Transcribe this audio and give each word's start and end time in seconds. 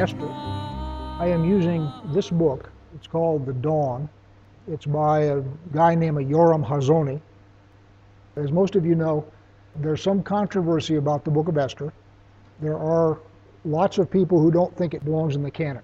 Esther, 0.00 0.28
I 1.18 1.26
am 1.26 1.44
using 1.44 1.90
this 2.06 2.30
book. 2.30 2.70
It's 2.94 3.06
called 3.06 3.46
The 3.46 3.52
Dawn. 3.52 4.08
It's 4.66 4.86
by 4.86 5.20
a 5.20 5.42
guy 5.72 5.94
named 5.94 6.18
Yoram 6.30 6.66
Hazony. 6.66 7.20
As 8.36 8.50
most 8.52 8.76
of 8.76 8.86
you 8.86 8.94
know, 8.94 9.24
there's 9.76 10.02
some 10.02 10.22
controversy 10.22 10.96
about 10.96 11.24
the 11.24 11.30
book 11.30 11.48
of 11.48 11.58
Esther. 11.58 11.92
There 12.60 12.78
are 12.78 13.18
lots 13.64 13.98
of 13.98 14.10
people 14.10 14.40
who 14.40 14.50
don't 14.50 14.74
think 14.76 14.94
it 14.94 15.04
belongs 15.04 15.36
in 15.36 15.42
the 15.42 15.50
canon. 15.50 15.82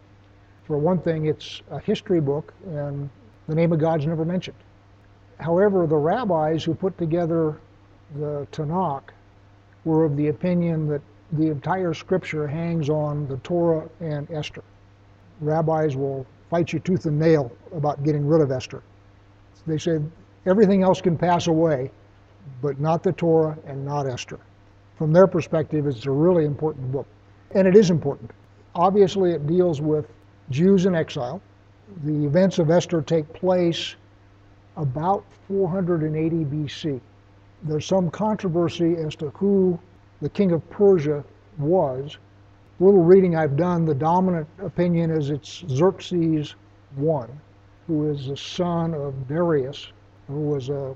For 0.67 0.79
one 0.79 0.99
thing, 0.99 1.27
it's 1.27 1.63
a 1.71 1.79
history 1.79 2.21
book, 2.21 2.53
and 2.67 3.09
the 3.49 3.55
name 3.55 3.73
of 3.73 3.79
God's 3.79 4.07
never 4.07 4.25
mentioned. 4.25 4.57
However, 5.39 5.87
the 5.87 5.97
rabbis 5.97 6.65
who 6.65 6.75
put 6.75 6.97
together 6.99 7.59
the 8.15 8.47
Tanakh 8.53 9.11
were 9.85 10.05
of 10.05 10.17
the 10.17 10.29
opinion 10.29 10.89
that 10.89 11.03
the 11.33 11.49
entire 11.49 11.95
scripture 11.95 12.47
hangs 12.47 12.89
on 12.89 13.27
the 13.29 13.37
Torah 13.39 13.89
and 14.01 14.31
Esther. 14.31 14.63
Rabbis 15.41 15.97
will 15.97 16.27
fight 16.51 16.73
you 16.73 16.79
tooth 16.79 17.07
and 17.07 17.19
nail 17.19 17.51
about 17.75 18.03
getting 18.05 18.27
rid 18.27 18.41
of 18.41 18.51
Esther. 18.51 18.83
They 19.67 19.79
say 19.79 20.01
everything 20.47 20.83
else 20.83 21.01
can 21.01 21.19
pass 21.19 21.49
away, 21.49 21.91
but 22.63 22.79
not 22.79 23.03
the 23.03 23.13
Torah 23.13 23.59
and 23.67 23.85
not 23.85 24.07
Esther. 24.07 24.39
From 24.97 25.13
their 25.13 25.27
perspective, 25.27 25.87
it's 25.87 26.07
a 26.07 26.11
really 26.11 26.45
important 26.45 26.91
book. 26.93 27.07
And 27.53 27.67
it 27.67 27.77
is 27.77 27.91
important. 27.91 28.31
Obviously, 28.75 29.33
it 29.33 29.47
deals 29.47 29.81
with 29.81 30.07
Jews 30.51 30.87
in 30.87 30.95
exile. 30.95 31.41
The 32.05 32.25
events 32.25 32.59
of 32.59 32.71
Esther 32.71 33.03
take 33.03 33.31
place 33.33 33.97
about 34.77 35.25
480 35.49 36.45
BC. 36.45 37.01
There's 37.63 37.87
some 37.87 38.11
controversy 38.11 38.97
as 38.97 39.17
to 39.17 39.31
who 39.31 39.79
the 40.23 40.29
king 40.29 40.53
of 40.53 40.69
Persia 40.71 41.25
was. 41.59 42.19
Little 42.79 43.03
reading 43.03 43.37
I've 43.37 43.57
done, 43.57 43.85
the 43.85 43.95
dominant 43.95 44.47
opinion 44.59 45.11
is 45.11 45.31
it's 45.31 45.65
Xerxes 45.69 46.55
I, 46.99 47.27
who 47.87 48.11
is 48.11 48.27
the 48.27 48.37
son 48.37 48.95
of 48.95 49.29
Darius, 49.29 49.93
who 50.29 50.41
was 50.41 50.69
a 50.69 50.95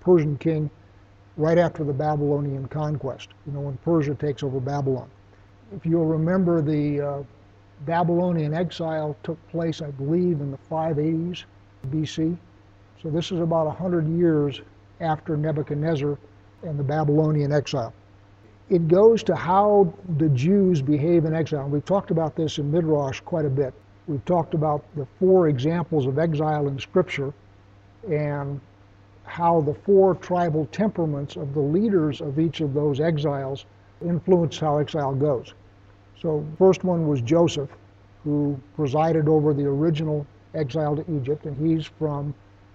Persian 0.00 0.38
king 0.38 0.70
right 1.36 1.58
after 1.58 1.84
the 1.84 1.92
Babylonian 1.92 2.66
conquest, 2.68 3.28
you 3.46 3.52
know, 3.52 3.60
when 3.60 3.76
Persia 3.78 4.14
takes 4.14 4.42
over 4.42 4.58
Babylon. 4.58 5.08
If 5.74 5.84
you'll 5.84 6.06
remember, 6.06 6.62
the 6.62 7.00
uh, 7.00 7.22
Babylonian 7.84 8.54
exile 8.54 9.16
took 9.22 9.38
place, 9.48 9.82
I 9.82 9.90
believe, 9.92 10.40
in 10.40 10.50
the 10.50 10.58
580s 10.70 11.44
BC. 11.90 12.36
So 13.02 13.10
this 13.10 13.30
is 13.30 13.40
about 13.40 13.66
100 13.66 14.08
years 14.08 14.60
after 15.00 15.36
Nebuchadnezzar 15.36 16.18
and 16.62 16.78
the 16.78 16.82
Babylonian 16.82 17.52
exile. 17.52 17.92
It 18.70 18.88
goes 18.88 19.22
to 19.24 19.34
how 19.34 19.92
the 20.18 20.28
Jews 20.28 20.82
behave 20.82 21.24
in 21.24 21.34
exile. 21.34 21.68
We've 21.68 21.84
talked 21.84 22.10
about 22.10 22.36
this 22.36 22.58
in 22.58 22.70
Midrash 22.70 23.20
quite 23.20 23.46
a 23.46 23.50
bit. 23.50 23.72
We've 24.06 24.24
talked 24.24 24.54
about 24.54 24.84
the 24.94 25.06
four 25.18 25.48
examples 25.48 26.06
of 26.06 26.18
exile 26.18 26.68
in 26.68 26.78
Scripture 26.78 27.32
and 28.10 28.60
how 29.24 29.60
the 29.60 29.74
four 29.74 30.14
tribal 30.14 30.66
temperaments 30.72 31.36
of 31.36 31.54
the 31.54 31.60
leaders 31.60 32.20
of 32.20 32.38
each 32.38 32.60
of 32.60 32.74
those 32.74 33.00
exiles 33.00 33.66
influence 34.04 34.58
how 34.58 34.78
exile 34.78 35.14
goes. 35.14 35.54
So, 36.20 36.44
first 36.58 36.84
one 36.84 37.06
was 37.06 37.20
Joseph, 37.20 37.70
who 38.24 38.58
presided 38.76 39.28
over 39.28 39.52
the 39.54 39.66
original 39.66 40.26
exile 40.54 40.96
to 40.96 41.04
Egypt, 41.16 41.46
and 41.46 41.56
he's 41.56 41.86
from 41.86 42.34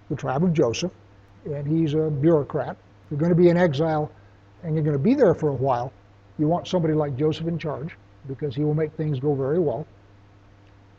the 0.09 0.15
tribe 0.15 0.43
of 0.43 0.53
Joseph 0.53 0.91
and 1.45 1.67
he's 1.67 1.93
a 1.93 2.09
bureaucrat. 2.09 2.71
If 3.05 3.11
you're 3.11 3.19
going 3.19 3.31
to 3.31 3.35
be 3.35 3.49
in 3.49 3.57
exile 3.57 4.11
and 4.63 4.75
you're 4.75 4.83
going 4.83 4.97
to 4.97 5.03
be 5.03 5.13
there 5.13 5.33
for 5.33 5.49
a 5.49 5.53
while, 5.55 5.91
you 6.39 6.47
want 6.47 6.67
somebody 6.67 6.93
like 6.93 7.15
Joseph 7.15 7.47
in 7.47 7.57
charge 7.57 7.95
because 8.27 8.55
he 8.55 8.63
will 8.63 8.73
make 8.73 8.93
things 8.93 9.19
go 9.19 9.35
very 9.35 9.59
well. 9.59 9.85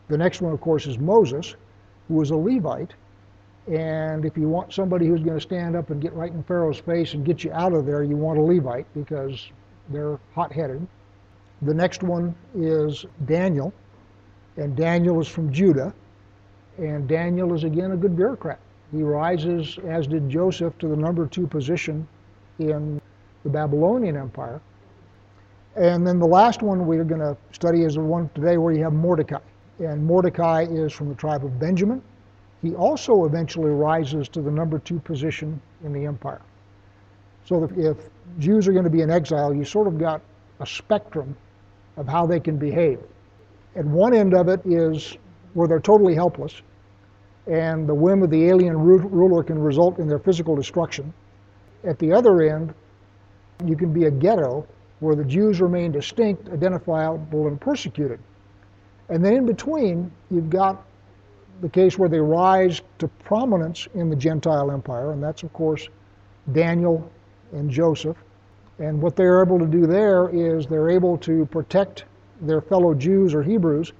The 0.09 0.19
next 0.19 0.43
one, 0.43 0.53
of 0.53 0.61
course, 0.61 0.87
is 0.87 0.99
Moses, 0.99 1.57
who 2.09 2.15
was 2.15 2.31
a 2.31 2.37
Levite. 2.37 2.93
And 3.67 4.27
if 4.27 4.37
you 4.37 4.49
want 4.49 4.73
somebody 4.73 5.07
who's 5.07 5.23
going 5.23 5.39
to 5.39 5.41
stand 5.41 5.75
up 5.75 5.91
and 5.91 6.01
get 6.01 6.13
right 6.13 6.31
in 6.31 6.43
Pharaoh's 6.43 6.79
face 6.79 7.15
and 7.15 7.25
get 7.25 7.43
you 7.43 7.53
out 7.53 7.73
of 7.73 7.87
there, 7.87 8.03
you 8.03 8.17
want 8.17 8.39
a 8.39 8.43
Levite 8.43 8.87
because 8.95 9.51
they're 9.89 10.19
hot 10.35 10.53
headed. 10.53 10.87
The 11.63 11.73
next 11.73 12.03
one 12.03 12.35
is 12.55 13.07
Daniel, 13.25 13.73
and 14.59 14.77
Daniel 14.77 15.21
is 15.21 15.29
from 15.29 15.51
Judah. 15.51 15.95
And 16.77 17.09
Daniel 17.09 17.55
is 17.55 17.65
again 17.65 17.93
a 17.93 17.97
good 17.97 18.17
bureaucrat. 18.17 18.59
He 18.93 19.03
rises, 19.03 19.79
as 19.89 20.07
did 20.07 20.29
Joseph, 20.29 20.77
to 20.79 20.89
the 20.89 20.97
number 20.97 21.27
two 21.27 21.47
position 21.47 22.07
in 22.59 23.01
the 23.44 23.50
Babylonian 23.50 24.16
Empire. 24.16 24.60
And 25.77 26.06
then 26.06 26.19
the 26.19 26.27
last 26.27 26.62
one 26.62 26.87
we're 26.87 27.05
going 27.05 27.21
to 27.21 27.37
study 27.53 27.82
is 27.82 27.94
the 27.94 28.00
one 28.00 28.31
today 28.34 28.59
where 28.59 28.72
you 28.72 28.82
have 28.82 28.93
Mordecai. 28.93 29.38
And 29.78 30.05
Mordecai 30.05 30.66
is 30.71 30.93
from 30.93 31.09
the 31.09 31.15
tribe 31.15 31.44
of 31.44 31.59
Benjamin. 31.59 32.03
He 32.62 32.75
also 32.75 33.25
eventually 33.25 33.71
rises 33.71 34.28
to 34.31 34.41
the 34.41 34.50
number 34.50 34.78
two 34.78 34.99
position 35.00 35.60
in 35.84 35.93
the 35.93 36.06
empire. 36.06 36.41
So 37.44 37.69
if 37.77 37.99
Jews 38.38 38.66
are 38.66 38.72
going 38.72 38.84
to 38.84 38.91
be 38.91 39.03
in 39.03 39.10
exile, 39.10 39.53
you 39.53 39.65
sort 39.65 39.87
of 39.87 39.99
got 39.99 40.22
a 40.61 40.66
spectrum 40.66 41.37
of 41.97 42.09
how 42.09 42.26
they 42.26 42.41
can 42.41 42.56
behave. 42.56 43.00
At 43.76 43.84
one 43.84 44.15
end 44.15 44.32
of 44.32 44.49
it 44.49 44.61
is 44.65 45.19
where 45.53 45.69
they're 45.69 45.81
totally 45.81 46.15
helpless, 46.15 46.62
and 47.47 47.87
the 47.87 47.94
whim 47.94 48.22
of 48.22 48.31
the 48.31 48.47
alien 48.49 48.78
ruler 48.78 49.43
can 49.43 49.59
result 49.59 49.99
in 49.99 50.09
their 50.09 50.19
physical 50.19 50.56
destruction. 50.56 51.12
At 51.84 51.99
the 51.99 52.12
other 52.12 52.41
end, 52.41 52.72
you 53.65 53.77
can 53.77 53.93
be 53.93 54.05
a 54.05 54.11
ghetto 54.11 54.67
where 55.01 55.15
the 55.15 55.25
Jews 55.25 55.61
remain 55.61 55.93
distinct, 55.93 56.49
identifiable, 56.49 57.47
and 57.47 57.61
persecuted. 57.61 58.21
And 59.09 59.25
then 59.25 59.35
in 59.35 59.47
between, 59.47 60.11
you've 60.31 60.51
got 60.51 60.83
the 61.61 61.69
case 61.69 61.99
where 61.99 62.09
they 62.09 62.21
rise 62.21 62.81
to 62.99 63.09
prominence 63.09 63.87
in 63.95 64.09
the 64.09 64.17
Gentile 64.17 64.71
empire, 64.71 65.13
and 65.13 65.23
that's, 65.23 65.43
of 65.43 65.53
course, 65.53 65.89
Daniel 66.53 67.11
and 67.53 67.71
Joseph. 67.71 68.17
And 68.79 69.01
what 69.01 69.15
they're 69.15 69.43
able 69.43 69.59
to 69.59 69.67
do 69.67 69.87
there 69.87 70.31
is 70.31 70.67
they're 70.67 70.91
able 70.91 71.17
to 71.19 71.47
protect 71.47 72.05
their 72.41 72.61
fellow 72.61 72.95
Jews 72.95 73.35
or 73.35 73.43
Hebrews 73.43 73.93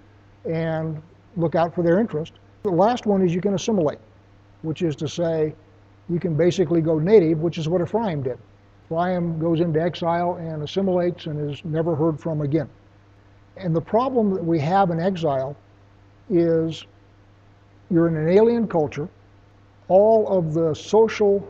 and 0.45 1.01
look 1.37 1.55
out 1.55 1.75
for 1.75 1.83
their 1.83 2.01
interest. 2.01 2.33
The 2.63 2.71
last 2.71 3.07
one 3.07 3.23
is 3.23 3.35
you 3.35 3.41
can 3.41 3.55
assimilate, 3.55 3.99
which 4.63 4.83
is 4.83 4.97
to 4.97 5.09
say, 5.09 5.55
you 6.09 6.19
can 6.19 6.35
basically 6.35 6.81
go 6.81 6.99
native, 6.99 7.39
which 7.39 7.59
is 7.59 7.69
what 7.69 7.81
Ephraim 7.81 8.23
did. 8.23 8.39
Ephraim 8.85 9.39
goes 9.39 9.61
into 9.61 9.81
exile 9.81 10.35
and 10.35 10.63
assimilates 10.63 11.27
and 11.27 11.51
is 11.51 11.65
never 11.65 11.95
heard 11.95 12.21
from 12.21 12.43
again. 12.43 12.69
And 13.57 13.75
the 13.75 13.81
problem 13.81 14.35
that 14.35 14.45
we 14.45 14.59
have 14.61 14.91
in 14.91 15.01
exile 15.01 15.57
is 16.29 16.85
you're 17.91 18.09
in 18.09 18.17
an 18.17 18.29
alien 18.29 18.67
culture. 18.67 19.09
All 19.89 20.29
of 20.29 20.55
the 20.55 20.75
social 20.75 21.47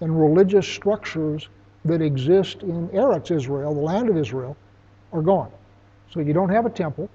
and 0.00 0.20
religious 0.20 0.66
structures 0.66 1.48
that 1.84 2.02
exist 2.02 2.62
in 2.62 2.88
Eretz 2.88 3.30
Israel, 3.30 3.74
the 3.74 3.80
land 3.80 4.08
of 4.08 4.16
Israel, 4.16 4.56
are 5.12 5.22
gone. 5.22 5.50
So 6.10 6.20
you 6.20 6.32
don't 6.32 6.50
have 6.50 6.66
a 6.66 6.70
temple, 6.70 7.08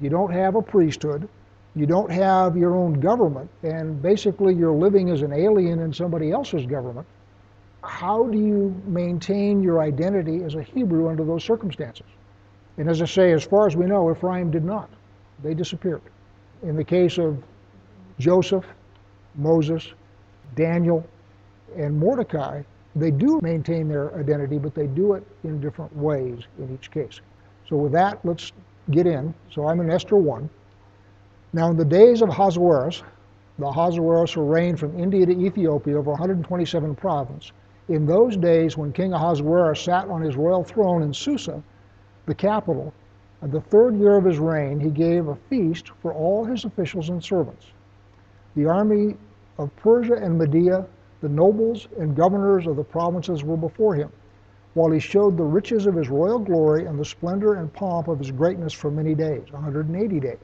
you 0.00 0.10
don't 0.10 0.32
have 0.32 0.54
a 0.54 0.62
priesthood, 0.62 1.28
you 1.74 1.86
don't 1.86 2.10
have 2.10 2.56
your 2.56 2.74
own 2.74 2.94
government, 2.94 3.48
and 3.62 4.02
basically 4.02 4.54
you're 4.54 4.74
living 4.74 5.10
as 5.10 5.22
an 5.22 5.32
alien 5.32 5.78
in 5.78 5.92
somebody 5.92 6.30
else's 6.32 6.66
government. 6.66 7.06
How 7.82 8.24
do 8.24 8.38
you 8.38 8.80
maintain 8.86 9.62
your 9.62 9.80
identity 9.80 10.42
as 10.44 10.54
a 10.54 10.62
Hebrew 10.62 11.08
under 11.08 11.24
those 11.24 11.44
circumstances? 11.44 12.06
And 12.76 12.88
as 12.88 13.02
I 13.02 13.06
say, 13.06 13.32
as 13.32 13.44
far 13.44 13.66
as 13.66 13.76
we 13.76 13.86
know, 13.86 14.10
Ephraim 14.10 14.50
did 14.50 14.64
not. 14.64 14.90
They 15.42 15.54
disappeared. 15.54 16.02
In 16.62 16.76
the 16.76 16.84
case 16.84 17.18
of 17.18 17.42
Joseph, 18.18 18.66
Moses, 19.34 19.92
Daniel, 20.54 21.06
and 21.76 21.98
Mordecai, 21.98 22.62
they 22.96 23.10
do 23.10 23.40
maintain 23.42 23.88
their 23.88 24.14
identity, 24.18 24.58
but 24.58 24.74
they 24.74 24.86
do 24.86 25.14
it 25.14 25.24
in 25.44 25.60
different 25.60 25.94
ways 25.96 26.40
in 26.58 26.74
each 26.74 26.90
case. 26.90 27.20
So 27.68 27.76
with 27.76 27.92
that, 27.92 28.22
let's 28.24 28.52
get 28.90 29.06
in. 29.06 29.32
So 29.50 29.68
I'm 29.68 29.80
in 29.80 29.90
Esther 29.90 30.16
1. 30.16 30.50
Now, 31.52 31.70
in 31.70 31.76
the 31.76 31.84
days 31.84 32.22
of 32.22 32.28
Ahasuerus, 32.28 33.02
the 33.58 33.66
Ahasuerus 33.66 34.32
who 34.32 34.42
reigned 34.42 34.78
from 34.78 34.98
India 34.98 35.26
to 35.26 35.32
Ethiopia 35.32 35.98
over 35.98 36.10
127 36.10 36.94
provinces, 36.96 37.52
in 37.90 38.06
those 38.06 38.36
days 38.36 38.76
when 38.76 38.92
King 38.92 39.12
Ahasuerus 39.12 39.80
sat 39.80 40.08
on 40.08 40.22
his 40.22 40.36
royal 40.36 40.62
throne 40.62 41.02
in 41.02 41.12
Susa, 41.12 41.60
the 42.26 42.34
capital, 42.34 42.94
in 43.42 43.50
the 43.50 43.60
third 43.60 43.96
year 43.96 44.16
of 44.16 44.24
his 44.24 44.38
reign, 44.38 44.78
he 44.78 44.90
gave 44.90 45.26
a 45.26 45.34
feast 45.34 45.90
for 46.00 46.14
all 46.14 46.44
his 46.44 46.64
officials 46.64 47.08
and 47.08 47.22
servants. 47.22 47.66
The 48.54 48.66
army 48.66 49.16
of 49.58 49.74
Persia 49.74 50.14
and 50.14 50.38
Media, 50.38 50.86
the 51.20 51.28
nobles 51.28 51.88
and 51.98 52.14
governors 52.14 52.68
of 52.68 52.76
the 52.76 52.84
provinces 52.84 53.42
were 53.42 53.56
before 53.56 53.96
him, 53.96 54.12
while 54.74 54.92
he 54.92 55.00
showed 55.00 55.36
the 55.36 55.42
riches 55.42 55.86
of 55.86 55.96
his 55.96 56.08
royal 56.08 56.38
glory 56.38 56.86
and 56.86 56.96
the 56.96 57.04
splendor 57.04 57.54
and 57.54 57.72
pomp 57.72 58.06
of 58.06 58.20
his 58.20 58.30
greatness 58.30 58.72
for 58.72 58.92
many 58.92 59.16
days, 59.16 59.50
180 59.50 60.20
days. 60.20 60.38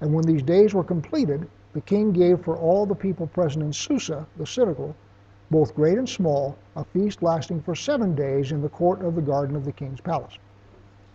And 0.00 0.14
when 0.14 0.24
these 0.24 0.42
days 0.42 0.72
were 0.72 0.84
completed, 0.84 1.46
the 1.74 1.82
king 1.82 2.12
gave 2.12 2.42
for 2.42 2.56
all 2.56 2.86
the 2.86 2.94
people 2.94 3.26
present 3.26 3.62
in 3.62 3.74
Susa, 3.74 4.26
the 4.38 4.46
citadel, 4.46 4.94
both 5.50 5.74
great 5.74 5.98
and 5.98 6.08
small, 6.08 6.56
a 6.74 6.84
feast 6.84 7.22
lasting 7.22 7.60
for 7.62 7.74
seven 7.74 8.14
days 8.14 8.52
in 8.52 8.60
the 8.60 8.68
court 8.68 9.02
of 9.02 9.14
the 9.14 9.22
garden 9.22 9.56
of 9.56 9.64
the 9.64 9.72
king's 9.72 10.00
palace. 10.00 10.34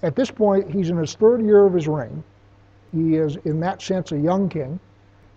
At 0.04 0.16
this 0.16 0.32
point, 0.32 0.72
he's 0.72 0.90
in 0.90 0.98
his 0.98 1.14
third 1.16 1.42
year 1.42 1.66
of 1.66 1.74
his 1.74 1.88
reign. 1.88 2.24
He 2.92 3.16
is, 3.16 3.36
in 3.46 3.60
that 3.60 3.82
sense, 3.82 4.12
a 4.12 4.18
young 4.18 4.50
king. 4.50 4.80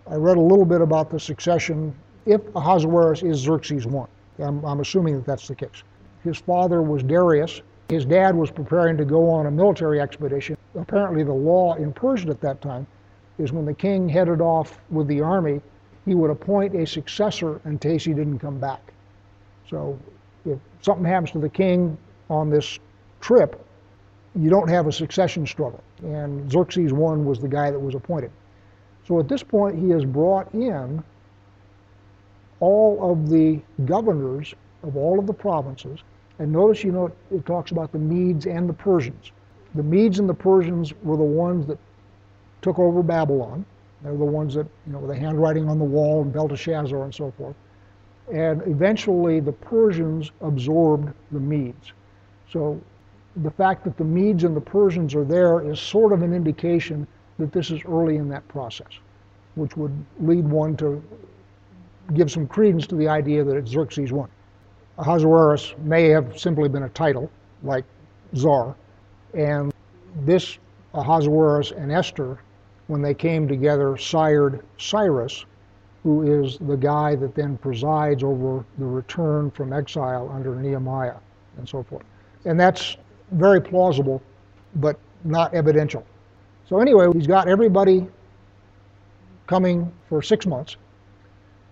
I 0.07 0.15
read 0.15 0.37
a 0.37 0.41
little 0.41 0.65
bit 0.65 0.81
about 0.81 1.09
the 1.09 1.19
succession 1.19 1.93
if 2.25 2.41
Ahasuerus 2.55 3.23
is 3.23 3.39
Xerxes 3.39 3.85
I. 3.87 4.05
I'm, 4.43 4.63
I'm 4.65 4.79
assuming 4.79 5.15
that 5.15 5.25
that's 5.25 5.47
the 5.47 5.55
case. 5.55 5.83
His 6.23 6.37
father 6.37 6.81
was 6.81 7.03
Darius. 7.03 7.61
His 7.89 8.05
dad 8.05 8.35
was 8.35 8.49
preparing 8.49 8.97
to 8.97 9.05
go 9.05 9.29
on 9.29 9.45
a 9.45 9.51
military 9.51 10.01
expedition. 10.01 10.57
Apparently, 10.75 11.23
the 11.23 11.33
law 11.33 11.75
in 11.75 11.93
Persia 11.93 12.29
at 12.29 12.41
that 12.41 12.61
time 12.61 12.87
is 13.37 13.51
when 13.51 13.65
the 13.65 13.73
king 13.73 14.09
headed 14.09 14.41
off 14.41 14.79
with 14.89 15.07
the 15.07 15.21
army, 15.21 15.61
he 16.05 16.15
would 16.15 16.29
appoint 16.29 16.75
a 16.75 16.85
successor 16.85 17.59
in 17.65 17.79
case 17.79 18.03
he 18.05 18.13
didn't 18.13 18.39
come 18.39 18.59
back. 18.59 18.93
So 19.69 19.99
if 20.45 20.59
something 20.81 21.05
happens 21.05 21.31
to 21.31 21.39
the 21.39 21.49
king 21.49 21.97
on 22.29 22.49
this 22.49 22.79
trip, 23.21 23.65
you 24.35 24.49
don't 24.49 24.69
have 24.69 24.87
a 24.87 24.91
succession 24.91 25.47
struggle. 25.47 25.83
And 26.03 26.51
Xerxes 26.51 26.91
I 26.91 26.95
was 26.95 27.39
the 27.39 27.47
guy 27.47 27.71
that 27.71 27.79
was 27.79 27.95
appointed. 27.95 28.31
So 29.07 29.19
at 29.19 29.27
this 29.27 29.43
point, 29.43 29.77
he 29.77 29.89
has 29.89 30.03
brought 30.03 30.53
in 30.53 31.03
all 32.59 33.11
of 33.11 33.29
the 33.29 33.59
governors 33.85 34.53
of 34.83 34.95
all 34.95 35.19
of 35.19 35.27
the 35.27 35.33
provinces. 35.33 35.99
And 36.39 36.51
notice, 36.51 36.83
you 36.83 36.91
know, 36.91 37.11
it 37.31 37.45
talks 37.45 37.71
about 37.71 37.91
the 37.91 37.99
Medes 37.99 38.45
and 38.45 38.67
the 38.67 38.73
Persians. 38.73 39.31
The 39.73 39.83
Medes 39.83 40.19
and 40.19 40.29
the 40.29 40.33
Persians 40.33 40.93
were 41.03 41.17
the 41.17 41.23
ones 41.23 41.65
that 41.67 41.77
took 42.61 42.79
over 42.79 43.03
Babylon. 43.03 43.65
They're 44.05 44.15
the 44.15 44.23
ones 44.23 44.53
that, 44.53 44.67
you 44.85 44.93
know, 44.93 44.99
with 44.99 45.09
the 45.09 45.19
handwriting 45.19 45.67
on 45.67 45.79
the 45.79 45.85
wall 45.85 46.21
and 46.21 46.31
Belteshazzar 46.31 47.03
and 47.03 47.13
so 47.13 47.31
forth. 47.31 47.55
And 48.31 48.61
eventually 48.67 49.39
the 49.39 49.51
Persians 49.51 50.31
absorbed 50.41 51.11
the 51.31 51.39
Medes. 51.39 51.91
So 52.51 52.79
the 53.37 53.49
fact 53.49 53.83
that 53.85 53.97
the 53.97 54.03
Medes 54.03 54.43
and 54.43 54.55
the 54.55 54.61
Persians 54.61 55.15
are 55.15 55.25
there 55.25 55.59
is 55.67 55.79
sort 55.79 56.13
of 56.13 56.21
an 56.21 56.33
indication 56.33 57.07
that 57.39 57.51
this 57.51 57.71
is 57.71 57.81
early 57.85 58.17
in 58.17 58.29
that 58.29 58.47
process, 58.47 58.87
which 59.55 59.75
would 59.75 59.91
lead 60.19 60.47
one 60.47 60.77
to 60.77 61.03
give 62.13 62.29
some 62.29 62.47
credence 62.47 62.85
to 62.87 62.95
the 62.95 63.07
idea 63.07 63.43
that 63.43 63.55
it's 63.55 63.71
Xerxes 63.71 64.13
I. 64.13 64.25
Ahasuerus 64.99 65.73
may 65.79 66.09
have 66.09 66.39
simply 66.39 66.69
been 66.69 66.83
a 66.83 66.89
title, 66.89 67.29
like 67.63 67.85
Czar, 68.35 68.75
and 69.33 69.73
this 70.21 70.59
Ahasuerus 70.93 71.71
and 71.71 71.91
Esther, 71.91 72.39
when 72.87 73.01
they 73.01 73.13
came 73.13 73.47
together, 73.47 73.97
sired 73.97 74.63
Cyrus, 74.77 75.45
who 76.03 76.43
is 76.43 76.57
the 76.59 76.77
guy 76.77 77.15
that 77.15 77.33
then 77.33 77.57
presides 77.57 78.23
over 78.23 78.63
the 78.77 78.85
return 78.85 79.49
from 79.49 79.73
exile 79.73 80.29
under 80.33 80.55
Nehemiah 80.55 81.15
and 81.57 81.67
so 81.67 81.81
forth. 81.83 82.03
And 82.45 82.59
that's 82.59 82.97
very 83.31 83.59
plausible, 83.59 84.21
but 84.75 84.99
not 85.23 85.53
evidential. 85.53 86.05
So 86.69 86.79
anyway, 86.79 87.07
he's 87.13 87.27
got 87.27 87.47
everybody 87.47 88.07
coming 89.47 89.91
for 90.07 90.21
six 90.21 90.45
months. 90.45 90.77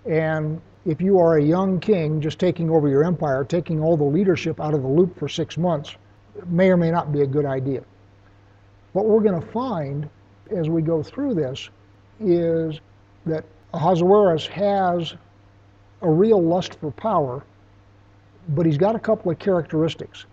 And 0.09 0.59
if 0.85 0.99
you 0.99 1.19
are 1.19 1.37
a 1.37 1.43
young 1.43 1.79
king 1.79 2.19
just 2.19 2.39
taking 2.39 2.69
over 2.69 2.89
your 2.89 3.03
empire, 3.03 3.43
taking 3.43 3.81
all 3.81 3.97
the 3.97 4.03
leadership 4.03 4.59
out 4.59 4.73
of 4.73 4.81
the 4.81 4.87
loop 4.87 5.17
for 5.17 5.29
six 5.29 5.57
months 5.57 5.95
may 6.47 6.69
or 6.69 6.77
may 6.77 6.91
not 6.91 7.11
be 7.11 7.21
a 7.21 7.27
good 7.27 7.45
idea. 7.45 7.83
What 8.93 9.05
we're 9.05 9.21
going 9.21 9.39
to 9.39 9.47
find 9.47 10.09
as 10.51 10.69
we 10.69 10.81
go 10.81 11.01
through 11.03 11.33
this 11.33 11.69
is 12.19 12.79
that 13.25 13.45
Ahasuerus 13.73 14.45
has 14.47 15.15
a 16.01 16.09
real 16.09 16.41
lust 16.41 16.75
for 16.75 16.91
power, 16.91 17.43
but 18.49 18.65
he's 18.65 18.77
got 18.77 18.95
a 18.95 18.99
couple 18.99 19.31
of 19.31 19.39
characteristics. 19.39 20.25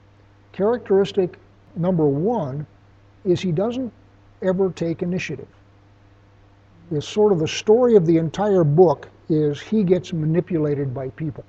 Characteristic 0.53 1.39
number 1.77 2.07
one 2.07 2.67
is 3.25 3.41
he 3.41 3.53
doesn't 3.53 3.93
ever 4.43 4.71
take 4.71 5.03
initiative. 5.03 5.49
It's 6.91 7.07
sort 7.07 7.33
of 7.33 7.39
the 7.39 7.49
story 7.49 7.95
of 7.95 8.05
the 8.05 8.17
entire 8.17 8.65
book 8.65 9.09
is 9.29 9.61
he 9.61 9.85
gets 9.85 10.13
manipulated 10.13 10.93
by 10.93 11.09
people 11.11 11.45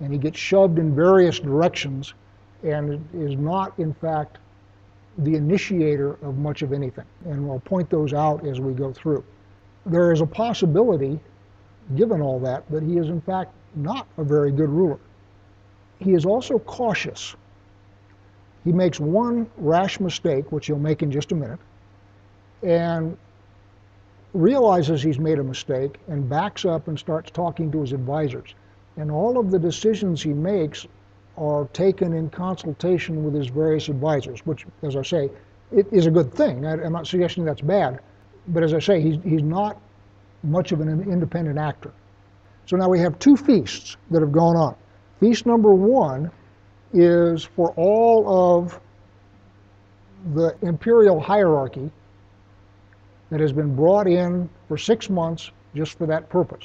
and 0.00 0.12
he 0.12 0.18
gets 0.18 0.38
shoved 0.38 0.78
in 0.78 0.94
various 0.94 1.38
directions 1.38 2.12
and 2.62 3.02
is 3.14 3.36
not 3.36 3.78
in 3.78 3.94
fact 3.94 4.38
the 5.18 5.34
initiator 5.34 6.14
of 6.22 6.38
much 6.38 6.62
of 6.62 6.72
anything. 6.72 7.04
And 7.24 7.50
I'll 7.50 7.60
point 7.60 7.90
those 7.90 8.12
out 8.12 8.46
as 8.46 8.60
we 8.60 8.72
go 8.72 8.92
through. 8.92 9.24
There 9.86 10.12
is 10.12 10.20
a 10.20 10.26
possibility, 10.26 11.20
given 11.96 12.20
all 12.20 12.38
that, 12.40 12.68
that 12.70 12.82
he 12.82 12.96
is 12.96 13.08
in 13.08 13.20
fact 13.20 13.52
not 13.74 14.06
a 14.16 14.24
very 14.24 14.52
good 14.52 14.68
ruler. 14.68 14.98
He 15.98 16.14
is 16.14 16.24
also 16.24 16.58
cautious. 16.58 17.34
He 18.64 18.72
makes 18.72 19.00
one 19.00 19.50
rash 19.56 20.00
mistake, 20.00 20.52
which 20.52 20.66
he'll 20.66 20.78
make 20.78 21.02
in 21.02 21.10
just 21.10 21.32
a 21.32 21.34
minute, 21.34 21.58
and 22.62 23.16
realizes 24.34 25.02
he's 25.02 25.18
made 25.18 25.38
a 25.38 25.44
mistake 25.44 25.98
and 26.08 26.28
backs 26.28 26.64
up 26.64 26.88
and 26.88 26.98
starts 26.98 27.30
talking 27.30 27.70
to 27.72 27.80
his 27.80 27.92
advisors. 27.92 28.54
And 28.96 29.10
all 29.10 29.38
of 29.38 29.50
the 29.50 29.58
decisions 29.58 30.22
he 30.22 30.32
makes 30.32 30.86
are 31.36 31.66
taken 31.72 32.12
in 32.12 32.30
consultation 32.30 33.24
with 33.24 33.34
his 33.34 33.48
various 33.48 33.88
advisors, 33.88 34.40
which, 34.46 34.66
as 34.82 34.96
I 34.96 35.02
say, 35.02 35.30
it 35.70 35.86
is 35.90 36.06
a 36.06 36.10
good 36.10 36.32
thing. 36.32 36.66
I, 36.66 36.72
am 36.84 36.92
not 36.92 37.06
suggesting 37.06 37.44
that's 37.44 37.60
bad, 37.60 38.00
but 38.48 38.62
as 38.62 38.74
I 38.74 38.78
say, 38.78 39.00
he's, 39.00 39.18
he's 39.24 39.42
not 39.42 39.80
much 40.42 40.72
of 40.72 40.80
an 40.80 40.88
independent 40.88 41.58
actor. 41.58 41.92
So 42.66 42.76
now 42.76 42.88
we 42.88 42.98
have 43.00 43.18
two 43.18 43.36
feasts 43.36 43.96
that 44.10 44.20
have 44.20 44.32
gone 44.32 44.56
on. 44.56 44.74
Feast 45.20 45.46
number 45.46 45.74
one 45.74 46.30
is 46.92 47.44
for 47.44 47.70
all 47.76 48.58
of 48.58 48.78
the 50.34 50.54
imperial 50.62 51.18
hierarchy 51.20 51.90
that 53.30 53.40
has 53.40 53.52
been 53.52 53.74
brought 53.74 54.06
in 54.06 54.48
for 54.68 54.76
six 54.76 55.08
months 55.08 55.50
just 55.74 55.96
for 55.96 56.06
that 56.06 56.28
purpose. 56.28 56.64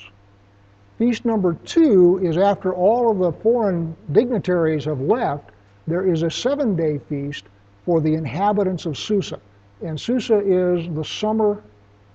Feast 0.98 1.26
number 1.26 1.54
two 1.64 2.20
is 2.24 2.38
after 2.38 2.74
all 2.74 3.12
of 3.12 3.20
the 3.20 3.32
foreign 3.44 3.96
dignitaries 4.12 4.86
have 4.86 5.00
left, 5.00 5.52
there 5.86 6.12
is 6.12 6.24
a 6.24 6.32
seven 6.32 6.76
day 6.76 6.98
feast 6.98 7.46
for 7.86 8.02
the 8.02 8.16
inhabitants 8.16 8.86
of 8.88 8.98
Susa. 8.98 9.40
And 9.84 10.00
Susa 10.00 10.40
is 10.40 10.88
the 10.96 11.04
summer 11.04 11.62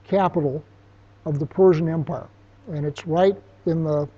capital 0.04 0.64
of 1.24 1.38
the 1.38 1.46
Persian 1.46 1.88
Empire. 1.88 2.26
And 2.72 2.84
it's 2.84 3.06
right 3.06 3.36
in 3.66 3.84
the 3.84 4.08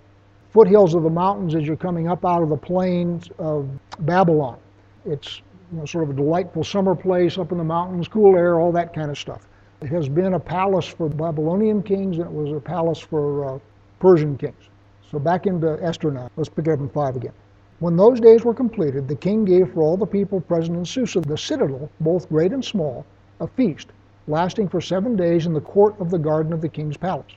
foothills 0.51 0.95
of 0.95 1.03
the 1.03 1.11
mountains 1.11 1.55
as 1.55 1.67
you're 1.67 1.77
coming 1.77 2.09
up 2.09 2.25
out 2.25 2.43
of 2.43 2.49
the 2.49 2.57
plains 2.57 3.29
of 3.39 3.69
Babylon. 4.01 4.57
It's 5.05 5.43
you 5.73 5.79
know, 5.79 5.85
sort 5.85 6.05
of 6.05 6.11
a 6.11 6.15
delightful 6.15 6.65
summer 6.65 6.95
place 6.95 7.37
up 7.37 7.53
in 7.53 7.59
the 7.59 7.65
mountains, 7.65 8.09
cool 8.09 8.35
air, 8.35 8.59
all 8.59 8.73
that 8.73 8.95
kind 8.95 9.11
of 9.11 9.19
stuff. 9.19 9.47
It 9.83 9.89
has 9.89 10.09
been 10.09 10.35
a 10.35 10.41
palace 10.41 10.87
for 10.87 11.11
Babylonian 11.11 11.83
kings 11.83 12.17
and 12.17 12.27
it 12.27 12.33
was 12.33 12.51
a 12.53 12.61
palace 12.61 12.99
for 12.99 13.57
uh, 13.57 13.59
Persian 13.99 14.37
kings. 14.37 14.69
So 15.11 15.19
back 15.19 15.47
into 15.47 15.79
Esther 15.83 16.11
now. 16.11 16.31
Let's 16.37 16.49
pick 16.49 16.69
up 16.69 16.81
in 16.81 16.89
5 16.89 17.17
again. 17.17 17.33
When 17.81 17.97
those 17.97 18.21
days 18.21 18.45
were 18.45 18.55
completed, 18.55 19.09
the 19.09 19.17
king 19.17 19.45
gave 19.45 19.73
for 19.73 19.83
all 19.83 19.97
the 19.97 20.07
people 20.07 20.41
present 20.41 20.79
in 20.79 20.85
Susa, 20.85 21.21
the 21.21 21.37
citadel, 21.37 21.91
both 22.01 22.29
great 22.29 22.53
and 22.53 22.65
small, 22.65 23.05
a 23.41 23.47
feast, 23.47 23.89
lasting 24.27 24.69
for 24.69 24.81
seven 24.81 25.17
days 25.17 25.47
in 25.47 25.53
the 25.53 25.61
court 25.61 25.99
of 26.01 26.11
the 26.11 26.19
garden 26.19 26.53
of 26.53 26.61
the 26.61 26.69
king's 26.69 26.97
palace. 26.97 27.33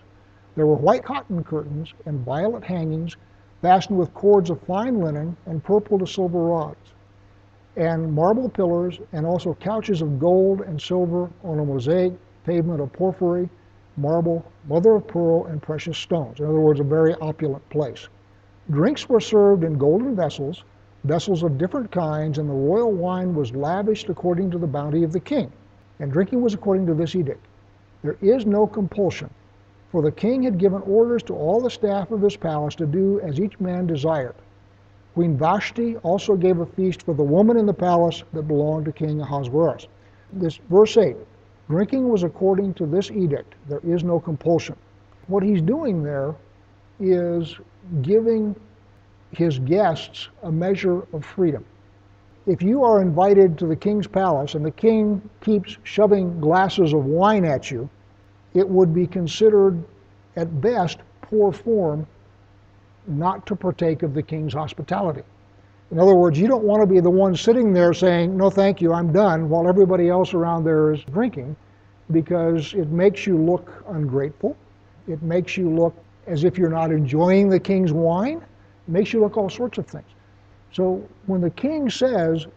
There 0.56 0.68
were 0.68 0.76
white 0.76 1.04
cotton 1.04 1.44
curtains 1.44 1.94
and 2.06 2.26
violet 2.26 2.64
hangings 2.64 3.18
fastened 3.62 3.98
with 3.98 4.14
cords 4.14 4.50
of 4.50 4.62
fine 4.62 5.00
linen 5.00 5.36
and 5.46 5.64
purple 5.64 6.00
to 6.00 6.08
silver 6.08 6.40
rods, 6.40 6.94
and 7.76 8.14
marble 8.14 8.50
pillars, 8.50 9.00
and 9.14 9.26
also 9.26 9.54
couches 9.56 10.02
of 10.02 10.20
gold 10.20 10.62
and 10.62 10.82
silver 10.82 11.30
on 11.44 11.60
a 11.60 11.66
mosaic 11.66 12.14
pavement 12.44 12.82
of 12.82 12.94
porphyry, 12.94 13.50
marble, 13.98 14.46
mother 14.70 14.96
of 14.96 15.08
pearl, 15.08 15.46
and 15.46 15.62
precious 15.62 15.98
stones. 15.98 16.40
In 16.40 16.46
other 16.46 16.60
words, 16.60 16.80
a 16.80 16.84
very 16.84 17.16
opulent 17.16 17.68
place. 17.70 18.08
Drinks 18.70 19.10
were 19.10 19.20
served 19.20 19.64
in 19.64 19.78
golden 19.78 20.16
vessels, 20.16 20.64
vessels 21.04 21.44
of 21.44 21.58
different 21.58 21.92
kinds, 21.92 22.38
and 22.38 22.50
the 22.50 22.54
royal 22.54 22.92
wine 22.92 23.34
was 23.34 23.56
lavished 23.56 24.10
according 24.10 24.52
to 24.52 24.58
the 24.58 24.68
bounty 24.68 25.04
of 25.04 25.14
the 25.14 25.20
king. 25.20 25.52
And 26.00 26.12
drinking 26.12 26.42
was 26.42 26.54
according 26.54 26.86
to 26.88 26.94
this 26.94 27.16
edict. 27.16 27.46
There 28.04 28.18
is 28.22 28.46
no 28.46 28.68
compulsion, 28.68 29.30
for 29.92 30.02
the 30.02 30.12
king 30.12 30.44
had 30.44 30.60
given 30.60 30.82
orders 30.84 31.24
to 31.24 31.36
all 31.36 31.60
the 31.60 31.70
staff 31.70 32.12
of 32.12 32.22
his 32.22 32.38
palace 32.38 32.76
to 32.76 32.86
do 32.86 33.20
as 33.22 33.40
each 33.40 33.60
man 33.60 33.88
desired. 33.88 34.36
Queen 35.16 35.36
Vashti 35.36 35.98
also 35.98 36.36
gave 36.36 36.60
a 36.60 36.66
feast 36.66 37.02
for 37.02 37.16
the 37.16 37.24
woman 37.24 37.58
in 37.58 37.66
the 37.66 37.74
palace 37.74 38.24
that 38.34 38.44
belonged 38.44 38.86
to 38.86 38.92
King 38.92 39.20
Ahasuerus. 39.20 39.88
This 40.32 40.60
verse 40.70 40.96
8 40.98 41.16
Drinking 41.70 42.08
was 42.08 42.24
according 42.24 42.74
to 42.76 42.86
this 42.86 43.12
edict. 43.12 43.56
There 43.68 43.82
is 43.84 44.04
no 44.04 44.20
compulsion. 44.20 44.76
What 45.28 45.44
he's 45.44 45.62
doing 45.62 46.02
there 46.02 46.34
is 47.00 47.56
giving 48.02 48.56
his 49.32 49.60
guests 49.60 50.30
a 50.44 50.52
measure 50.52 51.06
of 51.14 51.26
freedom. 51.26 51.66
If 52.46 52.62
you 52.62 52.84
are 52.84 53.02
invited 53.02 53.58
to 53.58 53.68
the 53.68 53.76
king's 53.76 54.08
palace 54.08 54.56
and 54.56 54.66
the 54.66 54.72
king 54.72 55.22
keeps 55.42 55.78
shoving 55.84 56.40
glasses 56.40 56.94
of 56.94 57.04
wine 57.04 57.44
at 57.44 57.70
you, 57.70 57.90
it 58.54 58.68
would 58.68 58.94
be 58.94 59.06
considered 59.06 59.84
at 60.38 60.62
best 60.62 61.00
poor 61.22 61.52
form 61.52 62.08
not 63.06 63.46
to 63.48 63.56
partake 63.56 64.04
of 64.04 64.14
the 64.14 64.24
king's 64.24 64.54
hospitality. 64.54 65.24
In 65.90 66.00
other 66.00 66.16
words, 66.16 66.38
you 66.38 66.48
don't 66.50 66.66
want 66.66 66.82
to 66.82 66.86
be 66.86 67.00
the 67.00 67.10
one 67.10 67.34
sitting 67.34 67.72
there 67.72 67.94
saying, 67.94 68.36
no, 68.36 68.50
thank 68.50 68.82
you, 68.82 68.92
I'm 68.92 69.14
done, 69.14 69.48
while 69.48 69.70
everybody 69.70 70.10
else 70.10 70.34
around 70.34 70.66
there 70.66 70.92
is 70.94 71.02
drinking, 71.06 71.56
because 72.12 72.74
it 72.74 72.90
makes 72.90 73.26
you 73.26 73.38
look 73.38 73.86
ungrateful. 73.88 74.58
It 75.08 75.22
makes 75.24 75.56
you 75.56 75.70
look 75.70 75.96
as 76.26 76.44
if 76.44 76.58
you're 76.58 76.70
not 76.70 76.92
enjoying 76.92 77.48
the 77.48 77.60
king's 77.60 77.94
wine. 77.94 78.40
It 78.40 78.92
makes 78.92 79.14
you 79.14 79.22
look 79.22 79.38
all 79.38 79.50
sorts 79.50 79.78
of 79.78 79.88
things. 79.88 80.10
So 80.74 81.02
when 81.26 81.40
the 81.40 81.50
king 81.52 81.90
says, 81.90 82.48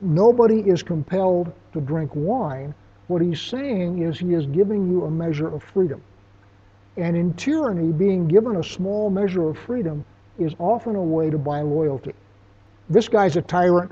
nobody 0.00 0.58
is 0.68 0.82
compelled 0.82 1.52
to 1.74 1.80
drink 1.80 2.10
wine, 2.14 2.74
what 3.06 3.22
he's 3.22 3.40
saying 3.40 4.02
is 4.02 4.18
he 4.18 4.34
is 4.34 4.46
giving 4.46 4.90
you 4.90 5.04
a 5.04 5.10
measure 5.10 5.46
of 5.46 5.62
freedom. 5.62 6.02
And 6.96 7.16
in 7.16 7.34
tyranny, 7.34 7.92
being 7.92 8.26
given 8.26 8.56
a 8.56 8.64
small 8.64 9.10
measure 9.10 9.48
of 9.48 9.58
freedom 9.58 10.04
is 10.40 10.54
often 10.58 10.96
a 10.96 11.02
way 11.02 11.30
to 11.30 11.38
buy 11.38 11.60
loyalty 11.60 12.14
this 12.88 13.08
guy's 13.08 13.36
a 13.36 13.42
tyrant, 13.42 13.90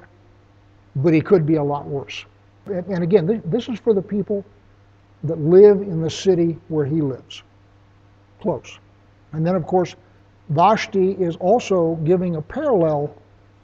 but 0.97 1.15
he 1.15 1.21
could 1.21 1.47
be 1.47 1.57
a 1.57 1.63
lot 1.63 1.87
worse. 1.87 2.25
And, 2.67 3.03
again, 3.03 3.43
this 3.45 3.69
is 3.69 3.79
for 3.81 3.95
the 3.95 4.03
people 4.03 4.45
that 5.25 5.39
live 5.39 5.81
in 5.81 6.01
the 6.01 6.11
city 6.11 6.59
where 6.69 6.85
he 6.85 7.01
lives, 7.01 7.43
close. 8.41 8.79
And 9.33 9.47
then, 9.47 9.57
of 9.57 9.67
course, 9.67 9.95
Vashti 10.51 11.13
is 11.13 11.37
also 11.37 11.97
giving 12.05 12.37
a 12.37 12.43
parallel 12.43 13.15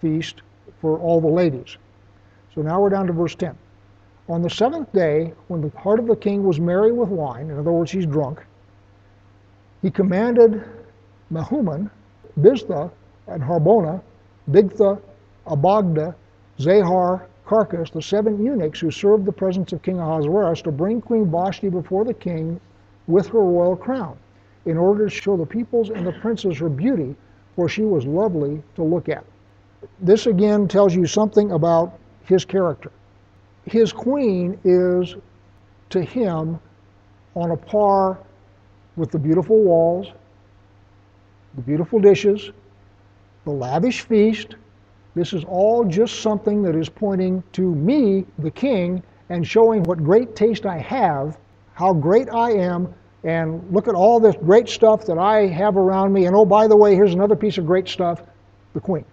feast 0.01 0.43
for 0.81 0.99
all 0.99 1.21
the 1.21 1.29
ladies. 1.29 1.77
So 2.55 2.63
now 2.63 2.81
we're 2.81 2.89
down 2.89 3.07
to 3.09 3.13
verse 3.13 3.35
10. 3.35 3.57
On 4.29 4.43
the 4.43 4.51
seventh 4.51 4.93
day, 4.93 5.33
when 5.49 5.61
the 5.61 5.71
heart 5.79 5.99
of 5.99 6.07
the 6.07 6.17
king 6.17 6.45
was 6.45 6.61
merry 6.61 6.93
with 6.93 7.09
wine, 7.09 7.51
in 7.51 7.59
other 7.59 7.73
words, 7.73 7.91
he's 7.91 8.07
drunk, 8.07 8.45
he 9.83 9.91
commanded 9.91 10.65
Mahuman, 11.33 11.91
Biztha, 12.41 12.91
and 13.27 13.43
Harbona, 13.43 14.03
Bigtha, 14.51 15.01
Abagtha, 15.49 16.15
Zahar, 16.59 17.27
Carkas, 17.47 17.91
the 17.91 18.03
seven 18.03 18.45
eunuchs 18.45 18.81
who 18.81 18.91
served 18.91 19.25
the 19.25 19.33
presence 19.33 19.73
of 19.73 19.83
King 19.83 19.99
Ahasuerus, 19.99 20.63
to 20.63 20.71
bring 20.71 21.01
Queen 21.01 21.31
Vashti 21.31 21.69
before 21.69 22.05
the 22.05 22.15
king 22.15 22.61
with 23.07 23.27
her 23.29 23.41
royal 23.41 23.77
crown, 23.77 24.17
in 24.67 24.77
order 24.77 25.09
to 25.09 25.11
show 25.11 25.37
the 25.37 25.47
peoples 25.47 25.89
and 25.91 26.07
the 26.07 26.13
princes 26.13 26.59
her 26.59 26.69
beauty, 26.69 27.17
for 27.57 27.69
she 27.69 27.83
was 27.83 28.05
lovely 28.05 28.63
to 28.75 28.83
look 28.83 29.09
at. 29.09 29.25
This 30.01 30.27
again 30.27 30.69
tells 30.69 30.95
you 30.95 31.07
something 31.07 31.53
about 31.53 31.99
his 32.25 32.45
character. 32.45 32.93
His 33.65 33.93
queen 33.93 34.59
is 34.65 35.17
to 35.91 36.03
him 36.03 36.61
on 37.35 37.53
a 37.53 37.57
par 37.57 38.19
with 38.97 39.11
the 39.11 39.19
beautiful 39.19 39.59
walls, 39.63 40.09
the 41.55 41.63
beautiful 41.63 41.99
dishes, 41.99 42.51
the 43.45 43.51
lavish 43.51 44.03
feast, 44.03 44.57
this 45.19 45.33
is 45.33 45.45
all 45.45 45.85
just 45.85 46.21
something 46.21 46.63
that 46.63 46.77
is 46.77 46.89
pointing 46.89 47.43
to 47.53 47.75
me, 47.75 48.25
the 48.39 48.51
king, 48.51 49.03
and 49.29 49.47
showing 49.47 49.83
what 49.83 50.03
great 50.03 50.37
taste 50.37 50.65
I 50.65 50.79
have, 50.79 51.39
how 51.75 51.93
great 51.93 52.29
I 52.33 52.53
am, 52.53 52.95
and 53.25 53.63
look 53.73 53.89
at 53.89 53.95
all 53.95 54.21
this 54.21 54.37
great 54.37 54.69
stuff 54.69 55.05
that 55.07 55.19
I 55.19 55.47
have 55.49 55.77
around 55.77 56.13
me. 56.13 56.27
And 56.27 56.37
oh, 56.37 56.47
by 56.47 56.69
the 56.69 56.77
way, 56.77 56.95
here's 56.95 57.15
another 57.15 57.37
piece 57.37 57.59
of 57.59 57.67
great 57.67 57.89
stuff 57.89 58.23
the 58.75 58.81
queen. 58.81 59.05